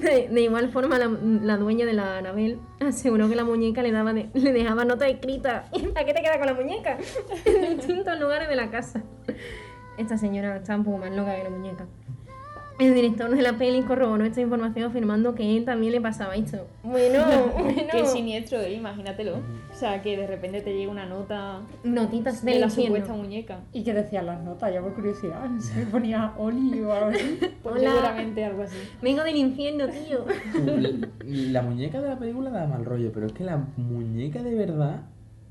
De, 0.00 0.28
de 0.28 0.40
igual 0.40 0.68
forma, 0.70 0.98
la, 0.98 1.06
la 1.06 1.56
dueña 1.56 1.86
de 1.86 1.92
la 1.92 2.18
Anabel 2.18 2.58
aseguró 2.80 3.28
que 3.28 3.36
la 3.36 3.44
muñeca 3.44 3.82
le, 3.82 3.92
daba 3.92 4.12
de- 4.12 4.28
le 4.34 4.52
dejaba 4.52 4.84
notas 4.84 5.08
escritas. 5.08 5.68
¿A 5.94 6.04
qué 6.04 6.12
te 6.12 6.22
queda 6.22 6.38
con 6.38 6.46
la 6.46 6.54
muñeca? 6.54 6.98
en 7.44 7.76
distintos 7.78 8.18
lugares 8.20 8.48
de 8.48 8.56
la 8.56 8.70
casa. 8.70 9.02
Esta 9.96 10.18
señora 10.18 10.56
está 10.56 10.76
un 10.76 10.84
poco 10.84 10.98
más 10.98 11.10
loca 11.14 11.34
que 11.36 11.44
la 11.44 11.50
muñeca. 11.50 11.86
El 12.78 12.94
director 12.94 13.34
de 13.34 13.40
la 13.40 13.54
peli 13.54 13.80
corroboró 13.82 14.22
esta 14.24 14.42
información 14.42 14.90
afirmando 14.90 15.34
que 15.34 15.42
a 15.44 15.46
él 15.46 15.64
también 15.64 15.92
le 15.92 16.00
pasaba 16.02 16.34
esto. 16.36 16.66
Bueno, 16.82 17.24
bueno. 17.58 17.88
Qué 17.90 18.04
siniestro, 18.04 18.60
¿eh? 18.60 18.74
Imagínatelo. 18.74 19.36
O 19.72 19.74
sea, 19.74 20.02
que 20.02 20.16
de 20.18 20.26
repente 20.26 20.60
te 20.60 20.76
llega 20.76 20.90
una 20.90 21.06
nota 21.06 21.62
Notitas 21.84 22.44
de 22.44 22.58
la 22.58 22.66
infierno. 22.66 22.96
supuesta 22.96 23.14
muñeca. 23.14 23.60
¿Y 23.72 23.82
qué 23.82 23.94
decían 23.94 24.26
las 24.26 24.42
notas? 24.42 24.74
Ya 24.74 24.82
por 24.82 24.92
curiosidad. 24.94 25.48
Se 25.58 25.86
ponía 25.86 26.34
Oli 26.36 26.80
o 26.82 26.92
algo 26.92 27.10
así. 27.10 27.38
Pues 27.62 27.80
Hola. 27.80 27.90
seguramente 27.90 28.44
algo 28.44 28.62
así. 28.62 28.76
Vengo 29.02 29.24
del 29.24 29.36
infierno, 29.36 29.86
tío. 29.88 30.24
La 31.24 31.62
muñeca 31.62 32.00
de 32.02 32.08
la 32.08 32.18
película 32.18 32.50
da 32.50 32.66
mal 32.66 32.84
rollo, 32.84 33.10
pero 33.12 33.26
es 33.26 33.32
que 33.32 33.42
la 33.44 33.56
muñeca 33.76 34.42
de 34.42 34.54
verdad, 34.54 35.00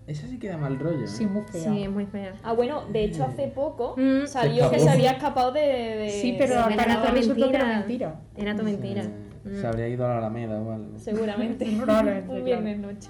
esa 0.07 0.27
sí 0.27 0.37
que 0.39 0.49
da 0.49 0.57
mal 0.57 0.77
rollo. 0.79 1.03
¿eh? 1.03 1.07
Sí, 1.07 1.25
muy 1.25 1.43
fea. 1.43 1.61
Sí, 1.71 1.83
es 1.83 1.89
muy 1.89 2.05
fea. 2.05 2.33
Ah, 2.43 2.53
bueno, 2.53 2.83
de 2.91 3.03
hecho 3.05 3.23
hace 3.23 3.47
poco 3.47 3.95
Mm. 3.97 4.27
salió 4.27 4.65
Se 4.69 4.75
que 4.75 4.79
se 4.81 4.89
había 4.89 5.11
escapado 5.11 5.51
de... 5.51 5.61
de- 5.61 6.09
Sí, 6.21 6.35
pero 6.37 6.59
al 6.63 6.75
parecer 6.75 7.13
resultó 7.13 7.49
que 7.49 7.55
era 7.55 7.65
mentira. 7.79 8.19
Era 8.37 8.53
todo 8.55 8.65
mentira. 8.65 9.03
Se, 9.03 9.09
Mm. 9.49 9.61
se 9.61 9.67
habría 9.67 9.87
ido 9.87 10.05
a 10.05 10.09
la 10.09 10.17
Alameda 10.17 10.59
o 10.59 10.71
algo. 10.71 10.97
Seguramente. 10.99 11.65
Probablemente, 11.81 12.31
Un 12.31 12.43
viernes 12.45 12.79
noche. 12.79 13.09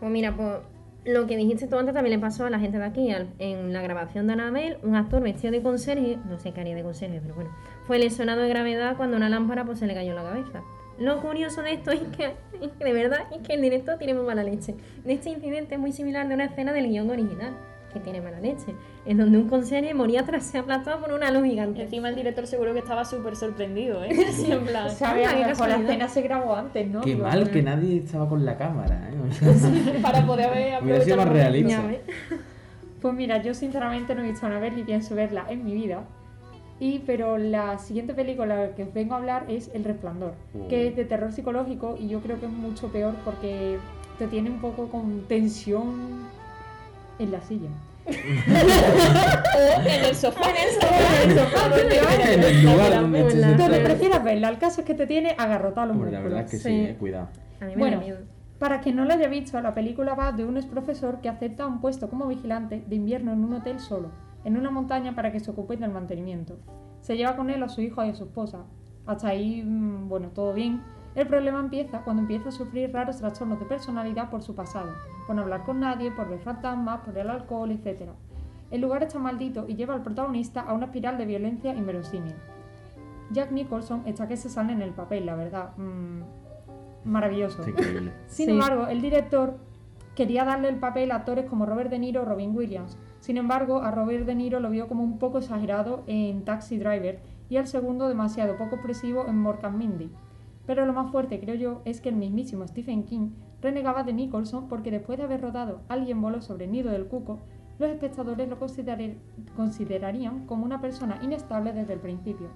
Pues 0.00 0.10
mira, 0.10 0.34
pues 0.34 0.58
lo 1.04 1.26
que 1.26 1.36
dijiste 1.36 1.66
tú 1.66 1.76
antes 1.78 1.94
también 1.94 2.14
le 2.16 2.20
pasó 2.20 2.44
a 2.46 2.50
la 2.50 2.58
gente 2.58 2.78
de 2.78 2.84
aquí. 2.84 3.10
Al- 3.10 3.28
en 3.38 3.72
la 3.72 3.80
grabación 3.82 4.26
de 4.26 4.32
Anabel, 4.34 4.78
un 4.82 4.96
actor 4.96 5.22
vestido 5.22 5.50
de 5.52 5.62
conserje, 5.62 6.18
no 6.28 6.38
sé 6.38 6.52
qué 6.52 6.60
haría 6.60 6.74
de 6.74 6.82
conserje, 6.82 7.20
pero 7.22 7.34
bueno, 7.34 7.50
fue 7.90 7.98
lesionado 7.98 8.42
de 8.42 8.48
gravedad 8.48 8.96
cuando 8.96 9.16
una 9.16 9.28
lámpara 9.28 9.64
pues 9.64 9.80
se 9.80 9.86
le 9.88 9.94
cayó 9.94 10.10
en 10.10 10.14
la 10.14 10.22
cabeza. 10.22 10.62
Lo 11.00 11.20
curioso 11.20 11.60
de 11.60 11.72
esto 11.72 11.90
es 11.90 11.98
que, 12.16 12.26
es 12.62 12.70
que 12.78 12.84
de 12.84 12.92
verdad 12.92 13.22
es 13.34 13.44
que 13.44 13.54
el 13.54 13.62
director 13.62 13.98
tiene 13.98 14.14
muy 14.14 14.24
mala 14.24 14.44
leche. 14.44 14.76
De 15.04 15.14
este 15.14 15.30
incidente 15.30 15.74
es 15.74 15.80
muy 15.80 15.90
similar 15.90 16.28
de 16.28 16.34
una 16.34 16.44
escena 16.44 16.72
del 16.72 16.86
guion 16.86 17.10
original, 17.10 17.52
que 17.92 17.98
tiene 17.98 18.20
mala 18.20 18.38
leche, 18.38 18.76
en 19.06 19.16
donde 19.18 19.38
un 19.38 19.48
conserje 19.48 19.92
moría 19.92 20.24
tras 20.24 20.44
ser 20.44 20.60
aplastado 20.60 21.00
por 21.00 21.12
una 21.12 21.32
luz 21.32 21.42
gigante. 21.46 21.82
Encima 21.82 22.10
el 22.10 22.14
director 22.14 22.46
seguro 22.46 22.72
que 22.74 22.78
estaba 22.78 23.04
súper 23.04 23.34
sorprendido, 23.34 24.04
¿eh? 24.04 24.10
Sí, 24.30 24.52
en 24.52 24.64
plan... 24.66 24.88
Sabe, 24.88 25.26
a 25.26 25.30
Qué 25.34 25.40
lo 25.40 25.46
mejor 25.48 25.68
la 25.70 25.76
escena 25.78 26.08
se 26.08 26.22
grabó 26.22 26.54
antes, 26.54 26.86
¿no? 26.86 27.00
Qué 27.00 27.10
Digo, 27.14 27.26
mal 27.26 27.50
que 27.50 27.60
nadie 27.60 27.96
estaba 27.98 28.28
con 28.28 28.44
la 28.44 28.56
cámara, 28.56 29.10
¿eh? 29.10 29.16
O 29.50 29.52
sea, 29.52 29.72
Para 30.00 30.24
poder 30.24 30.46
haber 30.46 30.80
Hubiera 30.84 31.00
sido 31.00 31.16
más 31.16 31.26
aprovechado- 31.26 31.32
realista. 31.32 31.82
Pues 33.02 33.14
mira, 33.14 33.42
yo 33.42 33.52
sinceramente 33.52 34.14
no 34.14 34.22
he 34.22 34.28
visto 34.30 34.46
Annabelle 34.46 34.76
ni 34.76 34.84
pienso 34.84 35.16
verla 35.16 35.46
en 35.48 35.64
mi 35.64 35.74
vida. 35.74 36.04
Y, 36.80 37.00
pero 37.00 37.36
la 37.38 37.78
siguiente 37.78 38.14
película 38.14 38.70
que 38.74 38.84
os 38.84 38.92
vengo 38.94 39.14
a 39.14 39.18
hablar 39.18 39.44
es 39.48 39.70
El 39.74 39.84
Resplandor, 39.84 40.32
Oh. 40.54 40.66
que 40.68 40.88
es 40.88 40.96
de 40.96 41.04
terror 41.04 41.30
psicológico 41.32 41.96
y 42.00 42.08
yo 42.08 42.20
creo 42.20 42.40
que 42.40 42.46
es 42.46 42.52
mucho 42.52 42.88
peor 42.88 43.14
porque 43.24 43.78
te 44.18 44.26
tiene 44.26 44.48
un 44.50 44.60
poco 44.60 44.88
con 44.88 45.24
tensión 45.28 46.26
en 47.18 47.30
la 47.32 47.40
silla. 47.42 47.68
O 48.10 49.80
en 49.82 50.04
el 50.06 50.14
sofá. 50.14 50.48
en 50.50 50.56
el 52.42 52.64
lugar 52.64 52.90
donde 53.02 53.20
estés 53.20 53.44
Hola. 53.44 53.56
Donde 53.56 53.80
prefieras 53.80 54.24
verla, 54.24 54.48
el 54.48 54.58
caso 54.58 54.80
es 54.80 54.86
que 54.86 54.94
te 54.94 55.06
tiene 55.06 55.34
agarrotado 55.38 55.82
a 55.82 55.86
los 55.86 55.96
Hombre, 55.96 56.12
la 56.12 56.18
músculos. 56.20 56.38
verdad 56.38 56.44
es 56.46 56.50
que 56.62 56.68
Sí. 56.68 56.74
sí, 56.86 56.90
eh, 56.90 56.96
cuidado. 56.98 57.28
A 57.60 57.64
mí 57.66 57.72
me 57.72 57.76
Bueno, 57.78 57.96
da 57.98 58.02
miedo. 58.02 58.18
Para 58.58 58.80
quien 58.80 58.96
no 58.96 59.04
lo 59.04 59.12
haya 59.14 59.28
visto, 59.28 59.60
la 59.60 59.74
película 59.74 60.14
va 60.14 60.32
de 60.32 60.44
un 60.44 60.56
ex 60.56 60.66
profesor 60.66 61.20
que 61.20 61.28
acepta 61.28 61.66
un 61.66 61.80
puesto 61.80 62.08
como 62.10 62.26
vigilante 62.26 62.82
de 62.86 62.96
invierno 62.96 63.32
en 63.32 63.44
un 63.44 63.54
hotel 63.54 63.80
solo, 63.80 64.08
en 64.44 64.56
una 64.56 64.70
montaña 64.70 65.14
para 65.14 65.32
que 65.32 65.40
se 65.40 65.50
ocupe 65.50 65.76
del 65.76 65.90
mantenimiento. 65.90 66.58
Se 67.00 67.16
lleva 67.16 67.36
con 67.36 67.50
él 67.50 67.62
a 67.62 67.68
su 67.68 67.80
hijo 67.80 68.04
y 68.04 68.10
a 68.10 68.14
su 68.14 68.24
esposa. 68.24 68.64
Hasta 69.06 69.28
ahí, 69.28 69.62
mm, 69.62 70.08
bueno, 70.08 70.28
todo 70.28 70.52
bien. 70.52 70.82
El 71.14 71.26
problema 71.26 71.58
empieza 71.60 72.02
cuando 72.02 72.22
empieza 72.22 72.50
a 72.50 72.52
sufrir 72.52 72.92
raros 72.92 73.18
trastornos 73.18 73.58
de 73.58 73.66
personalidad 73.66 74.30
por 74.30 74.42
su 74.42 74.54
pasado, 74.54 74.90
por 75.26 75.34
no 75.34 75.42
hablar 75.42 75.64
con 75.64 75.80
nadie, 75.80 76.10
por 76.12 76.28
ver 76.28 76.38
fantasmas, 76.40 77.00
por 77.00 77.16
el 77.18 77.28
alcohol, 77.28 77.70
etc. 77.72 78.10
El 78.70 78.80
lugar 78.82 79.02
está 79.02 79.18
maldito 79.18 79.64
y 79.66 79.74
lleva 79.74 79.94
al 79.94 80.02
protagonista 80.02 80.60
a 80.60 80.72
una 80.72 80.86
espiral 80.86 81.18
de 81.18 81.26
violencia 81.26 81.74
inverosímil. 81.74 82.34
Jack 83.32 83.50
Nicholson 83.50 84.02
está 84.06 84.28
que 84.28 84.36
se 84.36 84.48
sale 84.48 84.72
en 84.72 84.82
el 84.82 84.90
papel, 84.92 85.26
la 85.26 85.34
verdad. 85.34 85.76
Mm, 85.76 86.22
maravilloso. 87.04 87.68
Increíble. 87.68 88.12
Sin 88.26 88.46
Sí. 88.46 88.52
embargo, 88.52 88.86
el 88.86 89.00
director 89.00 89.58
quería 90.14 90.44
darle 90.44 90.68
el 90.68 90.76
papel 90.76 91.10
a 91.12 91.16
actores 91.16 91.46
como 91.46 91.66
Robert 91.66 91.90
De 91.90 91.98
Niro 91.98 92.22
o 92.22 92.24
Robin 92.24 92.54
Williams. 92.54 92.96
Sin 93.20 93.36
embargo, 93.36 93.82
a 93.82 93.90
Robert 93.90 94.26
De 94.26 94.34
Niro 94.34 94.60
lo 94.60 94.70
vio 94.70 94.88
como 94.88 95.04
un 95.04 95.18
poco 95.18 95.38
exagerado 95.38 96.02
en 96.06 96.44
Taxi 96.44 96.78
Driver 96.78 97.20
y 97.48 97.56
al 97.58 97.66
segundo 97.66 98.08
demasiado 98.08 98.56
poco 98.56 98.76
expresivo 98.76 99.26
en 99.28 99.38
Morgan 99.38 99.76
Mindy. 99.78 100.10
Pero 100.66 100.86
lo 100.86 100.92
más 100.92 101.10
fuerte, 101.10 101.38
creo 101.38 101.54
yo, 101.54 101.82
es 101.84 102.00
que 102.00 102.08
el 102.08 102.16
mismísimo 102.16 102.66
Stephen 102.66 103.04
King 103.04 103.30
renegaba 103.60 104.04
de 104.04 104.12
Nicholson 104.12 104.68
porque 104.68 104.90
después 104.90 105.18
de 105.18 105.24
haber 105.24 105.40
rodado 105.42 105.80
Alguien 105.88 106.20
voló 106.22 106.40
sobre 106.40 106.64
el 106.64 106.72
nido 106.72 106.90
del 106.90 107.06
cuco, 107.06 107.40
los 107.78 107.90
espectadores 107.90 108.48
lo 108.48 108.58
considerar- 108.58 109.16
considerarían 109.56 110.46
como 110.46 110.64
una 110.64 110.80
persona 110.80 111.18
inestable 111.22 111.72
desde 111.72 111.94
el 111.94 112.00
principio. 112.00 112.48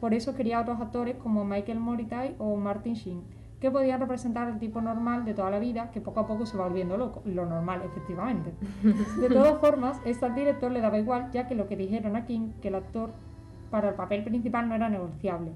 Por 0.00 0.14
eso 0.14 0.34
quería 0.34 0.58
a 0.58 0.62
otros 0.62 0.80
actores 0.80 1.16
como 1.16 1.44
Michael 1.44 1.80
Moritai 1.80 2.34
o 2.38 2.56
Martin 2.56 2.94
Sheen, 2.94 3.22
que 3.64 3.70
podían 3.70 3.98
representar 3.98 4.46
el 4.46 4.58
tipo 4.58 4.82
normal 4.82 5.24
de 5.24 5.32
toda 5.32 5.48
la 5.48 5.58
vida, 5.58 5.90
que 5.90 5.98
poco 6.02 6.20
a 6.20 6.26
poco 6.26 6.44
se 6.44 6.54
va 6.58 6.64
volviendo 6.64 6.98
loco. 6.98 7.22
Lo 7.24 7.46
normal, 7.46 7.80
efectivamente. 7.82 8.52
De 9.18 9.28
todas 9.30 9.58
formas, 9.58 9.98
esto 10.04 10.26
al 10.26 10.34
director 10.34 10.70
le 10.70 10.82
daba 10.82 10.98
igual, 10.98 11.30
ya 11.32 11.48
que 11.48 11.54
lo 11.54 11.66
que 11.66 11.74
dijeron 11.74 12.14
a 12.14 12.26
King, 12.26 12.50
que 12.60 12.68
el 12.68 12.74
actor 12.74 13.12
para 13.70 13.88
el 13.88 13.94
papel 13.94 14.22
principal 14.22 14.68
no 14.68 14.74
era 14.74 14.90
negociable. 14.90 15.52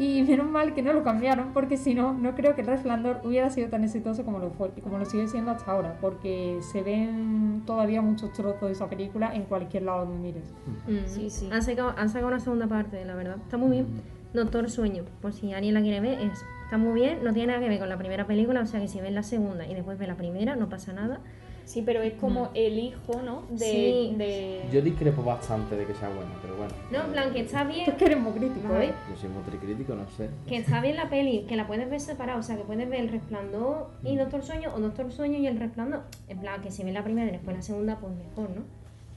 Y 0.00 0.24
menos 0.24 0.50
mal 0.50 0.74
que 0.74 0.82
no 0.82 0.92
lo 0.92 1.04
cambiaron, 1.04 1.52
porque 1.52 1.76
si 1.76 1.94
no, 1.94 2.12
no 2.12 2.34
creo 2.34 2.56
que 2.56 2.62
El 2.62 2.66
Resplandor 2.66 3.20
hubiera 3.22 3.50
sido 3.50 3.68
tan 3.68 3.84
exitoso 3.84 4.24
como 4.24 4.40
lo 4.40 4.50
fue, 4.50 4.70
como 4.82 4.98
lo 4.98 5.04
sigue 5.04 5.28
siendo 5.28 5.52
hasta 5.52 5.70
ahora, 5.70 5.98
porque 6.00 6.58
se 6.60 6.82
ven 6.82 7.62
todavía 7.66 8.02
muchos 8.02 8.32
trozos 8.32 8.62
de 8.62 8.72
esa 8.72 8.90
película 8.90 9.32
en 9.32 9.44
cualquier 9.44 9.84
lado 9.84 10.06
donde 10.06 10.18
mires. 10.18 10.52
Mm. 10.88 11.06
Sí, 11.06 11.30
sí. 11.30 11.48
Han 11.52 11.62
sacado, 11.62 11.94
han 11.96 12.08
sacado 12.08 12.26
una 12.26 12.40
segunda 12.40 12.66
parte, 12.66 13.04
la 13.04 13.14
verdad. 13.14 13.36
Está 13.36 13.58
muy 13.58 13.70
bien. 13.70 13.86
Doctor 14.34 14.68
Sueño, 14.68 15.04
por 15.22 15.32
si 15.32 15.52
alguien 15.54 15.72
la 15.72 15.80
quiere 15.80 16.00
ver, 16.00 16.20
es, 16.20 16.44
está 16.66 16.76
muy 16.78 17.00
bien. 17.00 17.24
No 17.24 17.32
tiene 17.32 17.48
nada 17.48 17.60
que 17.60 17.68
ver 17.68 17.78
con 17.78 17.88
la 17.88 17.96
primera 17.96 18.26
película, 18.26 18.60
o 18.60 18.66
sea 18.66 18.80
que 18.80 18.88
si 18.88 19.00
ves 19.00 19.12
la 19.12 19.22
segunda 19.22 19.66
y 19.66 19.74
después 19.74 19.98
ves 19.98 20.08
la 20.08 20.16
primera, 20.16 20.54
no 20.56 20.68
pasa 20.68 20.92
nada. 20.92 21.20
Sí, 21.64 21.82
pero 21.84 22.00
es 22.00 22.12
como 22.14 22.50
el 22.54 22.78
hijo, 22.78 23.22
¿no? 23.22 23.42
De, 23.50 23.56
Sí. 23.58 24.14
de- 24.16 24.62
Yo 24.72 24.80
discrepo 24.82 25.24
bastante 25.24 25.74
de 25.76 25.84
que 25.84 25.94
sea 25.94 26.08
buena, 26.10 26.30
pero 26.40 26.56
bueno. 26.56 26.72
No, 26.92 27.06
en 27.06 27.10
plan, 27.12 27.32
que 27.32 27.40
está 27.40 27.62
Es 27.62 27.68
bien, 27.68 27.96
que 27.96 28.04
eres 28.04 28.20
muy 28.20 28.32
crítico. 28.34 28.72
¿eh? 28.76 28.92
Yo 29.10 29.16
soy 29.16 29.28
muy 29.30 29.42
tricrítico, 29.42 29.96
no 29.96 30.08
sé. 30.10 30.28
que 30.46 30.58
está 30.58 30.80
bien 30.80 30.94
la 30.94 31.08
peli, 31.10 31.44
que 31.48 31.56
la 31.56 31.66
puedes 31.66 31.90
ver 31.90 31.98
separada, 32.00 32.38
o 32.38 32.42
sea 32.44 32.56
que 32.56 32.62
puedes 32.62 32.88
ver 32.88 33.00
El 33.00 33.08
Resplandor 33.08 33.88
y 34.04 34.14
Doctor 34.16 34.42
Sueño, 34.44 34.70
o 34.76 34.78
Doctor 34.80 35.10
Sueño 35.10 35.38
y 35.38 35.48
El 35.48 35.58
Resplandor. 35.58 36.02
En 36.28 36.38
plan, 36.38 36.62
que 36.62 36.70
si 36.70 36.84
ves 36.84 36.94
la 36.94 37.02
primera 37.02 37.28
y 37.28 37.32
después 37.32 37.56
la 37.56 37.62
segunda, 37.62 37.98
pues 37.98 38.12
mejor, 38.14 38.50
¿no? 38.50 38.62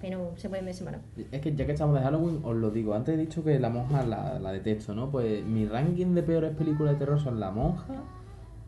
Pero 0.01 0.31
se 0.37 0.47
pueden 0.47 0.65
ver 0.65 0.73
separados. 0.73 1.05
Es 1.31 1.41
que 1.41 1.53
ya 1.53 1.65
que 1.65 1.73
estamos 1.73 1.95
de 1.95 2.01
Halloween, 2.01 2.39
os 2.43 2.55
lo 2.55 2.71
digo. 2.71 2.93
Antes 2.93 3.15
he 3.15 3.17
dicho 3.17 3.43
que 3.43 3.59
La 3.59 3.69
Monja 3.69 4.05
la, 4.05 4.39
la 4.39 4.51
detesto, 4.51 4.95
¿no? 4.95 5.11
Pues 5.11 5.43
mi 5.43 5.65
ranking 5.65 6.15
de 6.15 6.23
peores 6.23 6.55
películas 6.55 6.93
de 6.93 6.99
terror 6.99 7.19
son 7.19 7.39
La 7.39 7.51
Monja, 7.51 8.03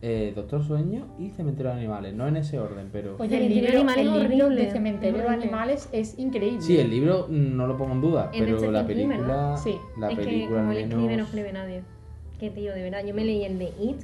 eh, 0.02 0.34
Doctor 0.36 0.64
Sueño 0.64 1.08
y 1.20 1.30
Cementerio 1.30 1.72
de 1.72 1.78
Animales. 1.78 2.14
No 2.16 2.28
en 2.28 2.36
ese 2.36 2.60
orden, 2.60 2.90
pero... 2.92 3.16
Oye, 3.18 3.38
el 3.38 3.44
Cementerio 3.44 3.48
de 3.48 3.62
libro, 3.62 3.80
Animales 3.80 3.98
el 3.98 4.12
libro 4.12 4.46
horrible, 4.46 4.66
de 4.66 4.72
Cementerio 4.72 5.22
de. 5.22 5.28
Animales 5.28 5.90
es 5.94 6.20
increíble. 6.20 6.62
Sí, 6.62 6.78
el 6.80 6.90
libro 6.90 7.28
no 7.30 7.66
lo 7.66 7.78
pongo 7.78 7.94
en 7.94 8.02
duda, 8.02 8.28
de 8.28 8.40
pero 8.40 8.72
la 8.72 8.84
Stephen 8.84 8.98
King, 8.98 9.08
película... 9.08 9.28
¿verdad? 9.28 9.58
Sí. 9.58 9.78
La 9.98 10.10
es 10.12 10.18
que 10.18 10.26
película 10.26 10.60
como 10.60 10.72
al 10.72 10.78
él 10.78 10.84
escribe, 10.84 11.02
no 11.02 11.08
menos... 11.08 11.28
escribe 11.28 11.54
nadie. 11.54 11.84
Qué 12.40 12.50
tío, 12.50 12.74
de 12.74 12.84
verdad. 12.84 13.06
Yo 13.06 13.14
me 13.14 13.24
leí 13.24 13.44
el 13.46 13.58
de 13.58 13.72
It, 13.80 14.02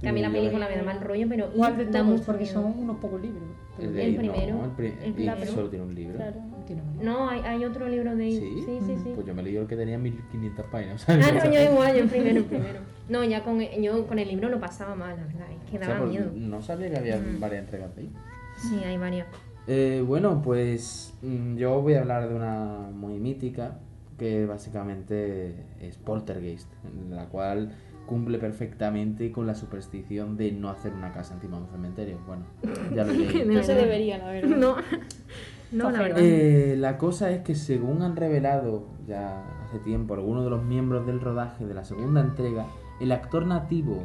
que 0.00 0.08
a 0.08 0.12
mí 0.12 0.20
Uy, 0.20 0.22
la 0.22 0.28
yo 0.28 0.34
película 0.34 0.66
leí- 0.68 0.70
me 0.72 0.76
da 0.76 0.82
mal 0.82 1.00
rollo, 1.00 1.26
pero 1.28 1.50
¿Cuál 1.52 1.76
de 1.78 1.84
todos? 1.86 2.20
Porque 2.22 2.42
miedo. 2.44 2.54
son 2.54 2.78
unos 2.78 2.96
pocos 2.98 3.20
libros. 3.22 3.42
El, 3.78 3.98
El 3.98 4.16
primero, 4.16 4.56
No, 4.56 4.64
el, 4.66 4.70
pri- 4.72 4.94
el 5.02 5.08
It 5.10 5.14
primero. 5.14 5.46
solo 5.52 5.68
tiene 5.68 5.84
un 5.84 5.94
libro. 5.94 6.16
Claro. 6.16 6.36
Tiene 6.66 6.82
un- 6.82 7.04
No, 7.04 7.28
hay, 7.28 7.40
hay 7.40 7.64
otro 7.64 7.88
libro 7.88 8.14
de. 8.16 8.30
¿Sí? 8.30 8.62
Sí, 8.64 8.78
sí, 8.86 8.96
sí. 9.02 9.12
Pues 9.14 9.26
yo 9.26 9.34
me 9.34 9.42
leí 9.42 9.56
el 9.56 9.66
que 9.66 9.76
tenía 9.76 9.98
1500 9.98 10.64
páginas. 10.66 11.04
Ah, 11.08 11.16
no, 11.16 11.50
yo 11.52 11.60
igual, 11.72 11.94
yo 11.96 12.02
el 12.02 12.08
primero, 12.08 12.38
el 12.38 12.44
primero. 12.44 12.80
No, 13.08 13.24
ya 13.24 13.42
con, 13.42 13.60
yo 13.60 14.06
con 14.06 14.18
el 14.18 14.28
libro 14.28 14.48
lo 14.48 14.60
pasaba 14.60 14.94
mal, 14.94 15.16
la 15.16 15.24
verdad. 15.26 15.46
Es 15.52 15.70
que 15.70 15.76
O 15.76 15.80
sea, 15.80 15.88
daba 15.88 16.00
pues, 16.06 16.10
miedo. 16.10 16.30
no 16.34 16.62
sabía 16.62 16.90
que 16.90 16.98
había 16.98 17.16
Mm. 17.18 17.40
varias 17.40 17.64
entregas 17.64 17.94
de 17.96 18.02
ahí. 18.02 18.10
Sí, 18.56 18.82
hay 18.84 18.96
varias. 18.96 19.26
Eh, 19.66 20.02
bueno, 20.06 20.40
pues 20.42 21.14
mm, 21.22 21.56
yo 21.56 21.80
voy 21.80 21.94
a 21.94 22.00
hablar 22.00 22.28
de 22.28 22.34
una 22.34 22.90
muy 22.92 23.18
mítica 23.18 23.78
que 24.18 24.46
básicamente 24.46 25.54
es 25.80 25.96
Poltergeist, 25.98 26.68
en 26.84 27.16
la 27.16 27.26
cual 27.26 27.72
cumple 28.06 28.38
perfectamente 28.38 29.32
con 29.32 29.46
la 29.46 29.54
superstición 29.54 30.36
de 30.36 30.52
no 30.52 30.68
hacer 30.68 30.92
una 30.92 31.12
casa 31.12 31.34
encima 31.34 31.56
de 31.56 31.64
un 31.64 31.70
cementerio. 31.70 32.18
Bueno, 32.26 32.44
ya 32.94 33.04
lo 33.04 33.12
leí. 33.14 33.44
No 33.46 33.62
se 33.62 33.74
debería, 33.74 34.18
la 34.18 34.30
verdad. 34.30 34.56
No, 34.56 34.76
no, 35.72 35.90
la 35.90 36.02
verdad. 36.02 36.18
Eh, 36.20 36.76
la 36.78 36.98
cosa 36.98 37.30
es 37.30 37.42
que 37.42 37.54
según 37.54 38.02
han 38.02 38.16
revelado 38.16 38.86
ya 39.06 39.42
hace 39.64 39.78
tiempo 39.78 40.14
algunos 40.14 40.44
de 40.44 40.50
los 40.50 40.62
miembros 40.62 41.06
del 41.06 41.20
rodaje 41.20 41.66
de 41.66 41.74
la 41.74 41.84
segunda 41.84 42.20
entrega, 42.20 42.66
el 43.00 43.12
actor 43.12 43.46
nativo, 43.46 44.04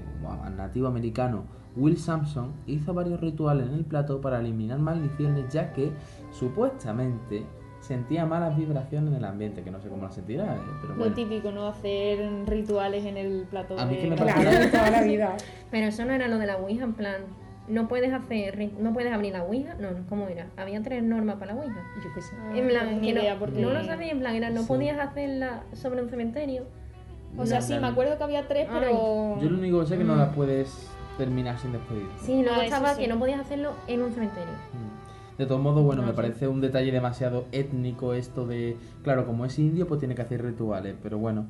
nativo 0.56 0.88
americano 0.88 1.44
Will 1.76 1.98
Sampson 1.98 2.54
hizo 2.66 2.94
varios 2.94 3.20
rituales 3.20 3.68
en 3.68 3.76
el 3.76 3.86
plato 3.86 4.22
para 4.22 4.40
eliminar 4.40 4.80
maldiciones 4.80 5.52
ya 5.54 5.72
que 5.74 5.92
supuestamente 6.32 7.46
sentía 7.82 8.26
malas 8.26 8.56
vibraciones 8.58 9.12
en 9.12 9.18
el 9.18 9.26
ambiente, 9.26 9.62
que 9.64 9.72
no 9.72 9.80
sé 9.82 9.90
cómo 9.90 10.04
las 10.04 10.16
sentirá, 10.16 10.56
eh, 10.56 10.60
pero 10.82 10.94
Lo 10.94 11.00
bueno. 11.00 11.16
típico, 11.16 11.52
¿no? 11.52 11.68
Hacer 11.68 12.20
rituales 12.46 13.06
en 13.06 13.18
el 13.18 13.46
plato 13.50 13.80
A 13.80 13.86
mí 13.86 13.96
de... 13.96 14.02
que 14.02 14.08
me 14.10 14.16
Claro, 14.16 14.70
toda 14.72 14.90
la 14.92 15.02
vida. 15.04 15.36
Pero 15.72 15.88
eso 15.88 16.06
no 16.06 16.14
era 16.14 16.28
lo 16.28 16.38
de 16.38 16.46
la 16.46 16.58
Ouija, 16.58 16.84
en 16.84 16.94
plan. 16.94 17.22
No 17.68 17.88
puedes 17.88 18.12
hacer, 18.12 18.58
ri- 18.58 18.74
no 18.80 18.94
puedes 18.94 19.14
abrir 19.14 19.32
la 19.34 19.44
Ouija. 19.44 19.76
No, 19.80 19.92
no, 19.92 20.00
¿cómo 20.10 20.28
era? 20.28 20.48
Había 20.58 20.82
tres 20.82 21.04
normas 21.04 21.36
para 21.38 21.54
la 21.54 21.62
Ouija. 21.62 21.84
Yo 22.04 22.10
qué 22.16 22.22
sé. 22.22 22.34
Ah, 22.40 22.58
En 22.58 22.68
plan, 22.68 23.00
que 23.02 23.14
no, 23.14 23.22
porque- 23.40 23.62
no 23.62 23.70
lo 23.70 23.84
sabía, 23.84 24.12
en 24.12 24.20
plan, 24.20 24.36
era, 24.36 24.50
no 24.50 24.62
Sí. 24.62 24.68
podías 24.68 25.00
hacerla 25.00 25.64
sobre 25.74 26.02
un 26.02 26.10
cementerio. 26.10 26.64
O 27.38 27.46
sea, 27.46 27.60
No, 27.60 27.66
sí, 27.66 27.74
no, 27.76 27.82
me 27.82 27.88
acuerdo 27.88 28.18
que 28.18 28.24
había 28.24 28.48
tres, 28.48 28.68
pero... 28.72 29.40
Yo 29.40 29.50
lo 29.52 29.60
único 29.60 29.80
que 29.82 29.86
sé 29.86 29.94
es 29.94 30.00
que 30.00 30.04
no 30.04 30.16
Mm. 30.16 30.18
las 30.18 30.36
puedes 30.36 30.90
terminar 31.18 31.60
sin 31.60 31.72
despedir. 31.74 32.08
Sí, 32.22 32.42
luego 32.42 32.60
Ah, 32.60 32.66
estaba 32.66 32.96
sí. 32.96 33.02
que 33.04 33.08
no 33.08 33.20
podías 33.20 33.40
hacerlo 33.40 33.74
en 33.88 34.02
un 34.02 34.12
cementerio. 34.12 34.50
Mm. 34.74 34.89
De 35.40 35.46
todos 35.46 35.62
modos, 35.62 35.86
bueno, 35.86 36.02
No 36.02 36.10
me 36.10 36.14
parece 36.14 36.50
un 36.50 36.60
detalle 36.60 36.92
demasiado 36.92 37.46
étnico 37.54 38.14
esto 38.14 38.46
de, 38.46 38.76
claro, 39.04 39.26
como 39.26 39.46
es 39.46 39.58
indio, 39.58 39.88
pues 39.88 40.00
tiene 40.00 40.14
que 40.14 40.22
hacer 40.22 40.44
rituales, 40.44 40.98
pero 41.02 41.18
bueno. 41.18 41.46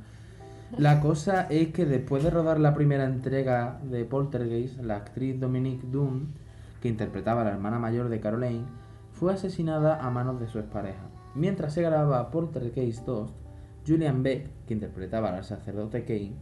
La 0.78 1.00
cosa 1.02 1.48
es 1.50 1.70
que 1.70 1.88
después 1.88 2.24
de 2.24 2.30
rodar 2.30 2.60
la 2.60 2.76
primera 2.76 3.06
entrega 3.06 3.80
de 3.82 4.06
Poltergeist, 4.06 4.80
la 4.82 4.98
actriz 4.98 5.40
Dominique 5.40 5.88
Dunn, 5.92 6.36
que 6.84 6.88
interpretaba 6.88 7.42
a 7.42 7.46
la 7.46 7.50
hermana 7.50 7.80
mayor 7.80 8.10
de 8.10 8.20
Caroline, 8.20 8.66
fue 9.12 9.34
asesinada 9.34 10.06
a 10.06 10.12
manos 10.12 10.40
de 10.40 10.48
su 10.50 10.60
expareja. 10.60 11.10
Mientras 11.34 11.74
se 11.74 11.82
grababa 11.82 12.30
Poltergeist 12.30 13.08
2, 13.08 13.32
Julian 13.88 14.22
Beck, 14.22 14.52
que 14.68 14.76
interpretaba 14.76 15.36
al 15.36 15.44
sacerdote 15.44 16.06
Kane, 16.06 16.36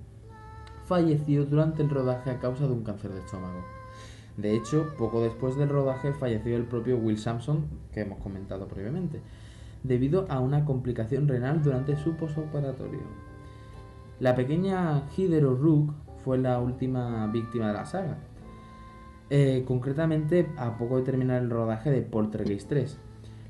falleció 0.84 1.46
durante 1.46 1.82
el 1.82 1.90
rodaje 1.90 2.30
a 2.30 2.40
causa 2.40 2.68
de 2.68 2.74
un 2.74 2.84
cáncer 2.84 3.14
de 3.14 3.20
estómago. 3.22 3.77
De 4.38 4.56
hecho, 4.56 4.94
poco 4.98 5.24
después 5.24 5.56
del 5.56 5.70
rodaje 5.70 6.14
falleció 6.14 6.56
el 6.56 6.66
propio 6.66 6.98
Will 6.98 7.18
Sampson, 7.18 7.66
que 7.92 8.02
hemos 8.02 8.20
comentado 8.20 8.68
previamente, 8.68 9.20
debido 9.84 10.28
a 10.30 10.40
una 10.40 10.64
complicación 10.64 11.28
renal 11.28 11.64
durante 11.64 11.98
su 11.98 12.16
posoperatorio. 12.16 13.02
La 14.20 14.36
pequeña 14.36 15.04
Heather 15.16 15.46
O'Rourke 15.46 15.94
fue 16.24 16.38
la 16.38 16.60
última 16.60 17.26
víctima 17.28 17.68
de 17.68 17.74
la 17.74 17.86
saga. 17.86 18.18
Eh, 19.30 19.64
concretamente, 19.68 20.48
a 20.58 20.78
poco 20.78 20.98
de 20.98 21.04
terminar 21.04 21.42
el 21.42 21.50
rodaje 21.50 21.90
de 21.90 22.02
Poltergeist 22.02 22.70
3. 22.70 22.98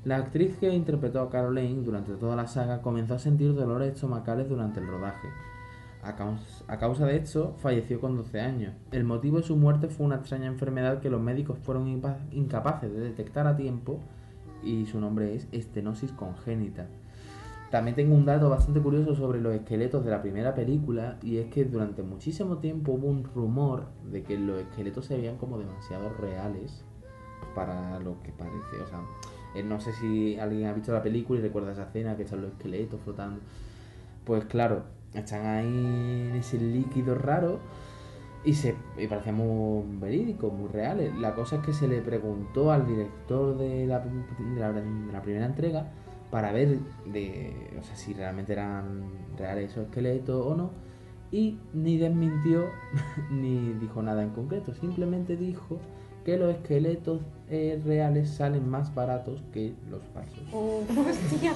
La 0.04 0.16
actriz 0.16 0.56
que 0.56 0.72
interpretó 0.72 1.20
a 1.20 1.30
Caroline 1.30 1.84
durante 1.84 2.14
toda 2.14 2.34
la 2.34 2.46
saga 2.46 2.80
comenzó 2.80 3.14
a 3.14 3.18
sentir 3.18 3.54
dolores 3.54 3.94
estomacales 3.94 4.48
durante 4.48 4.80
el 4.80 4.86
rodaje. 4.86 5.28
A 6.02 6.14
causa, 6.78 7.06
de 7.06 7.16
esto, 7.16 7.54
falleció 7.58 8.00
con 8.00 8.16
12 8.16 8.40
años. 8.40 8.74
El 8.92 9.04
motivo 9.04 9.38
de 9.38 9.42
su 9.42 9.56
muerte 9.56 9.88
fue 9.88 10.06
una 10.06 10.16
extraña 10.16 10.46
enfermedad 10.46 11.00
que 11.00 11.10
los 11.10 11.20
médicos 11.20 11.58
fueron 11.58 11.88
incapaces 12.30 12.92
de 12.92 13.00
detectar 13.00 13.46
a 13.46 13.56
tiempo 13.56 14.00
y 14.62 14.86
su 14.86 15.00
nombre 15.00 15.34
es 15.34 15.48
estenosis 15.52 16.12
congénita. 16.12 16.86
También 17.70 17.94
tengo 17.94 18.14
un 18.14 18.24
dato 18.24 18.48
bastante 18.48 18.80
curioso 18.80 19.14
sobre 19.14 19.40
los 19.40 19.54
esqueletos 19.54 20.04
de 20.04 20.10
la 20.10 20.22
primera 20.22 20.54
película 20.54 21.18
y 21.22 21.36
es 21.36 21.50
que 21.50 21.64
durante 21.64 22.02
muchísimo 22.02 22.58
tiempo 22.58 22.92
hubo 22.92 23.08
un 23.08 23.24
rumor 23.24 23.88
de 24.10 24.22
que 24.22 24.38
los 24.38 24.60
esqueletos 24.60 25.04
se 25.04 25.18
veían 25.18 25.36
como 25.36 25.58
demasiado 25.58 26.08
reales 26.14 26.84
para 27.54 27.98
lo 27.98 28.22
que 28.22 28.32
parece. 28.32 28.80
O 28.82 28.86
sea, 28.86 29.00
eh, 29.54 29.62
no 29.62 29.80
sé 29.80 29.92
si 29.92 30.38
alguien 30.38 30.68
ha 30.68 30.72
visto 30.72 30.92
la 30.92 31.02
película 31.02 31.40
y 31.40 31.42
recuerda 31.42 31.72
esa 31.72 31.84
escena 31.84 32.16
que 32.16 32.22
están 32.22 32.40
los 32.40 32.52
esqueletos 32.52 33.00
flotando. 33.02 33.40
Pues 34.24 34.46
claro, 34.46 34.84
están 35.14 35.46
ahí 35.46 36.28
en 36.30 36.36
ese 36.36 36.58
líquido 36.58 37.14
raro 37.14 37.60
y 38.44 38.54
se 38.54 38.76
y 38.96 39.06
parecían 39.06 39.36
muy 39.36 39.84
verídicos, 39.98 40.52
muy 40.52 40.68
reales. 40.68 41.14
La 41.16 41.34
cosa 41.34 41.56
es 41.56 41.62
que 41.62 41.72
se 41.72 41.88
le 41.88 42.00
preguntó 42.00 42.70
al 42.70 42.86
director 42.86 43.58
de 43.58 43.86
la, 43.86 44.00
de 44.00 45.12
la, 45.12 45.22
primera 45.22 45.46
entrega 45.46 45.90
para 46.30 46.52
ver 46.52 46.78
de, 47.06 47.70
o 47.78 47.82
sea, 47.82 47.96
si 47.96 48.14
realmente 48.14 48.52
eran 48.52 49.02
reales 49.36 49.72
esos 49.72 49.86
esqueletos 49.86 50.46
o 50.46 50.54
no. 50.54 50.70
Y 51.30 51.58
ni 51.74 51.98
desmintió 51.98 52.64
ni 53.30 53.72
dijo 53.74 54.02
nada 54.02 54.22
en 54.22 54.30
concreto. 54.30 54.72
Simplemente 54.74 55.36
dijo 55.36 55.78
que 56.24 56.38
los 56.38 56.54
esqueletos 56.54 57.22
eh, 57.50 57.80
reales 57.84 58.30
salen 58.30 58.68
más 58.68 58.94
baratos 58.94 59.42
que 59.52 59.74
los 59.90 60.02
falsos. 60.14 60.42
O, 60.52 60.82
Hostia. 61.08 61.52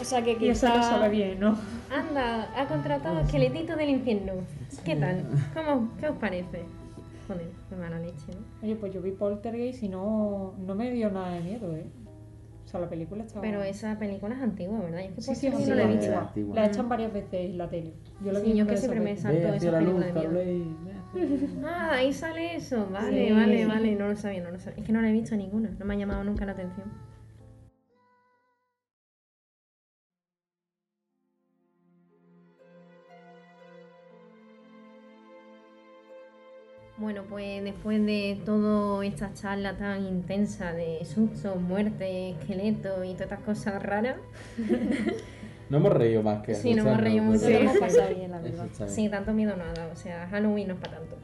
O 0.00 0.04
sea 0.04 0.22
que 0.22 0.32
Y 0.40 0.48
eso 0.48 0.66
lo 0.68 0.74
quizá... 0.74 0.82
sabe 0.90 1.08
bien, 1.08 1.40
¿no? 1.40 1.56
Anda, 1.90 2.48
ha 2.60 2.66
contratado 2.66 3.20
esqueletito 3.20 3.76
del 3.76 3.90
infierno. 3.90 4.32
¿Qué 4.84 4.96
tal? 4.96 5.24
¿Cómo, 5.54 5.90
¿Qué 5.98 6.08
os 6.08 6.16
parece? 6.16 6.62
Joder, 7.26 7.50
qué 7.68 7.76
mala 7.76 7.98
leche, 7.98 8.26
¿no? 8.32 8.44
Oye, 8.62 8.76
pues 8.76 8.92
yo 8.94 9.02
vi 9.02 9.10
Poltergeist 9.12 9.82
y 9.82 9.88
no, 9.88 10.54
no 10.66 10.74
me 10.74 10.90
dio 10.90 11.10
nada 11.10 11.32
de 11.34 11.40
miedo, 11.40 11.74
¿eh? 11.76 11.84
O 12.64 12.70
sea, 12.70 12.80
la 12.80 12.88
película 12.88 13.24
estaba... 13.24 13.40
Pero 13.40 13.62
esa 13.62 13.98
película 13.98 14.34
es 14.34 14.42
antigua, 14.42 14.78
¿verdad? 14.80 15.00
Yo 15.00 15.06
es 15.06 15.14
que 15.14 15.22
Sí, 15.22 15.34
sí, 15.34 15.46
es 15.46 15.68
no 15.68 15.74
la 15.74 15.82
he 15.84 15.96
visto. 15.96 16.18
antigua. 16.18 16.54
La 16.54 16.66
echan 16.66 16.88
varias 16.88 17.12
veces 17.14 17.32
en 17.50 17.58
la 17.58 17.68
tele. 17.70 17.94
Yo 18.22 18.32
la 18.32 18.40
vi 18.40 18.52
Sí, 18.52 18.56
yo 18.58 18.64
una 18.64 18.72
que 18.72 18.76
siempre 18.78 19.00
me 19.00 19.16
salto 19.16 19.48
esa 19.54 19.70
la 19.72 19.80
luz, 19.80 20.04
película 20.04 20.38
de 20.40 20.44
miedo. 20.54 21.66
Ah, 21.66 21.92
ahí 21.94 22.12
sale 22.12 22.56
eso. 22.56 22.86
Vale, 22.92 23.28
Sí. 23.28 23.32
vale, 23.32 23.66
vale. 23.66 23.94
No 23.96 24.08
lo 24.08 24.16
sabía, 24.16 24.42
no 24.42 24.50
lo 24.50 24.58
sabía. 24.60 24.78
Es 24.80 24.84
que 24.86 24.92
no 24.92 25.00
la 25.00 25.08
he 25.08 25.12
visto 25.12 25.34
ninguna. 25.34 25.70
No 25.78 25.84
me 25.86 25.94
ha 25.94 25.96
llamado 25.96 26.22
nunca 26.24 26.44
la 26.44 26.52
atención. 26.52 26.86
Pues 37.38 37.62
después 37.62 38.04
de 38.04 38.40
toda 38.44 39.06
esta 39.06 39.32
charla 39.32 39.76
tan 39.76 40.04
intensa 40.04 40.72
de 40.72 41.04
sustos, 41.04 41.54
muerte, 41.60 42.30
esqueletos 42.30 43.06
y 43.06 43.12
todas 43.12 43.20
estas 43.20 43.40
cosas 43.42 43.80
raras, 43.80 44.16
No 45.70 45.76
hemos 45.76 45.92
reído 45.92 46.20
más 46.24 46.42
que 46.42 46.56
Sí, 46.56 46.74
no 46.74 46.82
hemos 46.82 47.00
reído 47.00 47.22
mucho, 47.22 47.48
Lo 47.48 47.58
hemos 47.58 47.78
pasado 47.78 48.12
bien, 48.12 48.32
la 48.32 48.40
verdad. 48.40 48.66
sin 48.88 49.08
tanto 49.12 49.32
miedo 49.32 49.54
nada, 49.54 49.88
o 49.92 49.94
sea, 49.94 50.26
Halloween 50.28 50.66
no 50.66 50.74
es 50.74 50.80
para 50.80 50.98
tanto. 50.98 51.16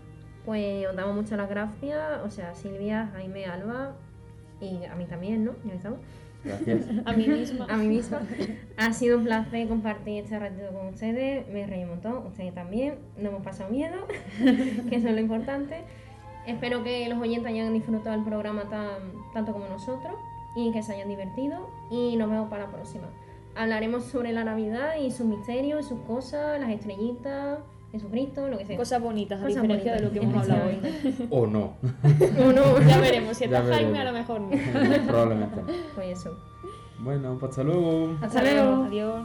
Pues 0.45 0.87
os 0.87 0.95
damos 0.95 1.17
muchas 1.17 1.37
las 1.37 1.51
gracias, 1.51 2.01
o 2.25 2.31
sea, 2.31 2.55
Silvia, 2.55 3.11
Jaime, 3.15 3.47
Alba 3.47 3.97
y 4.61 4.85
a 4.85 4.95
mí 4.95 5.07
también, 5.07 5.45
¿no? 5.45 5.57
Ya 5.65 5.75
estamos. 5.75 5.99
Gracias. 6.45 6.85
A 7.07 7.13
mí 7.13 7.27
misma. 7.27 7.67
A 7.69 7.77
mí 7.77 7.89
misma. 7.89 8.21
Ha 8.77 8.93
sido 8.93 9.19
un 9.19 9.25
placer 9.25 9.67
compartir 9.67 10.23
este 10.23 10.39
ratito 10.39 10.69
con 10.73 10.89
ustedes, 10.89 11.49
me 11.49 11.67
reí 11.67 11.83
un 11.83 11.91
montón, 11.91 12.27
ustedes 12.27 12.55
también, 12.55 12.97
no 13.17 13.31
hemos 13.31 13.43
pasado 13.43 13.71
miedo, 13.71 14.07
que 14.89 14.97
eso 14.97 15.09
es 15.09 15.15
lo 15.15 15.21
importante. 15.21 15.83
Espero 16.47 16.83
que 16.83 17.09
los 17.09 17.19
oyentes 17.19 17.51
hayan 17.51 17.73
disfrutado 17.73 18.17
el 18.17 18.25
programa 18.25 18.65
tan, 18.69 19.13
tanto 19.33 19.53
como 19.53 19.67
nosotros 19.67 20.15
y 20.57 20.71
que 20.73 20.83
se 20.83 20.95
hayan 20.95 21.09
divertido 21.09 21.69
y 21.91 22.17
nos 22.17 22.31
vemos 22.31 22.49
para 22.49 22.65
la 22.65 22.71
próxima. 22.73 23.09
Hablaremos 23.57 24.05
sobre 24.05 24.33
la 24.33 24.45
Navidad 24.45 24.97
y 24.97 25.11
sus 25.11 25.27
misterios, 25.27 25.87
y 25.87 25.89
sus 25.89 26.01
cosas, 26.01 26.61
las 26.61 26.71
estrellitas, 26.71 27.61
Jesucristo, 27.93 28.49
lo 28.49 28.59
que 28.59 28.67
sea. 28.67 28.77
Cosas 28.77 29.01
bonitas, 29.01 29.41
a 29.41 29.45
Cosas 29.45 29.63
diferencia 29.63 29.95
de 29.95 30.01
lo 30.01 30.11
que 30.11 30.19
hemos 30.19 30.43
hablado 30.43 30.69
hoy. 30.69 31.29
O 31.31 31.47
no. 31.47 31.75
O 32.45 32.53
no. 32.53 32.81
Ya 32.89 33.01
veremos, 33.01 33.37
si 33.37 33.45
está 33.45 33.63
Jaime 33.63 33.93
veremos. 33.93 33.99
a 34.01 34.05
lo 34.05 34.13
mejor 34.13 34.41
no. 34.41 34.51
Probablemente. 35.07 35.61
Pues 35.95 36.19
eso. 36.19 36.37
Bueno, 36.99 37.37
pues 37.39 37.51
hasta 37.51 37.63
luego. 37.63 38.17
Hasta 38.21 38.43
luego. 38.43 38.85
Adiós. 38.85 39.25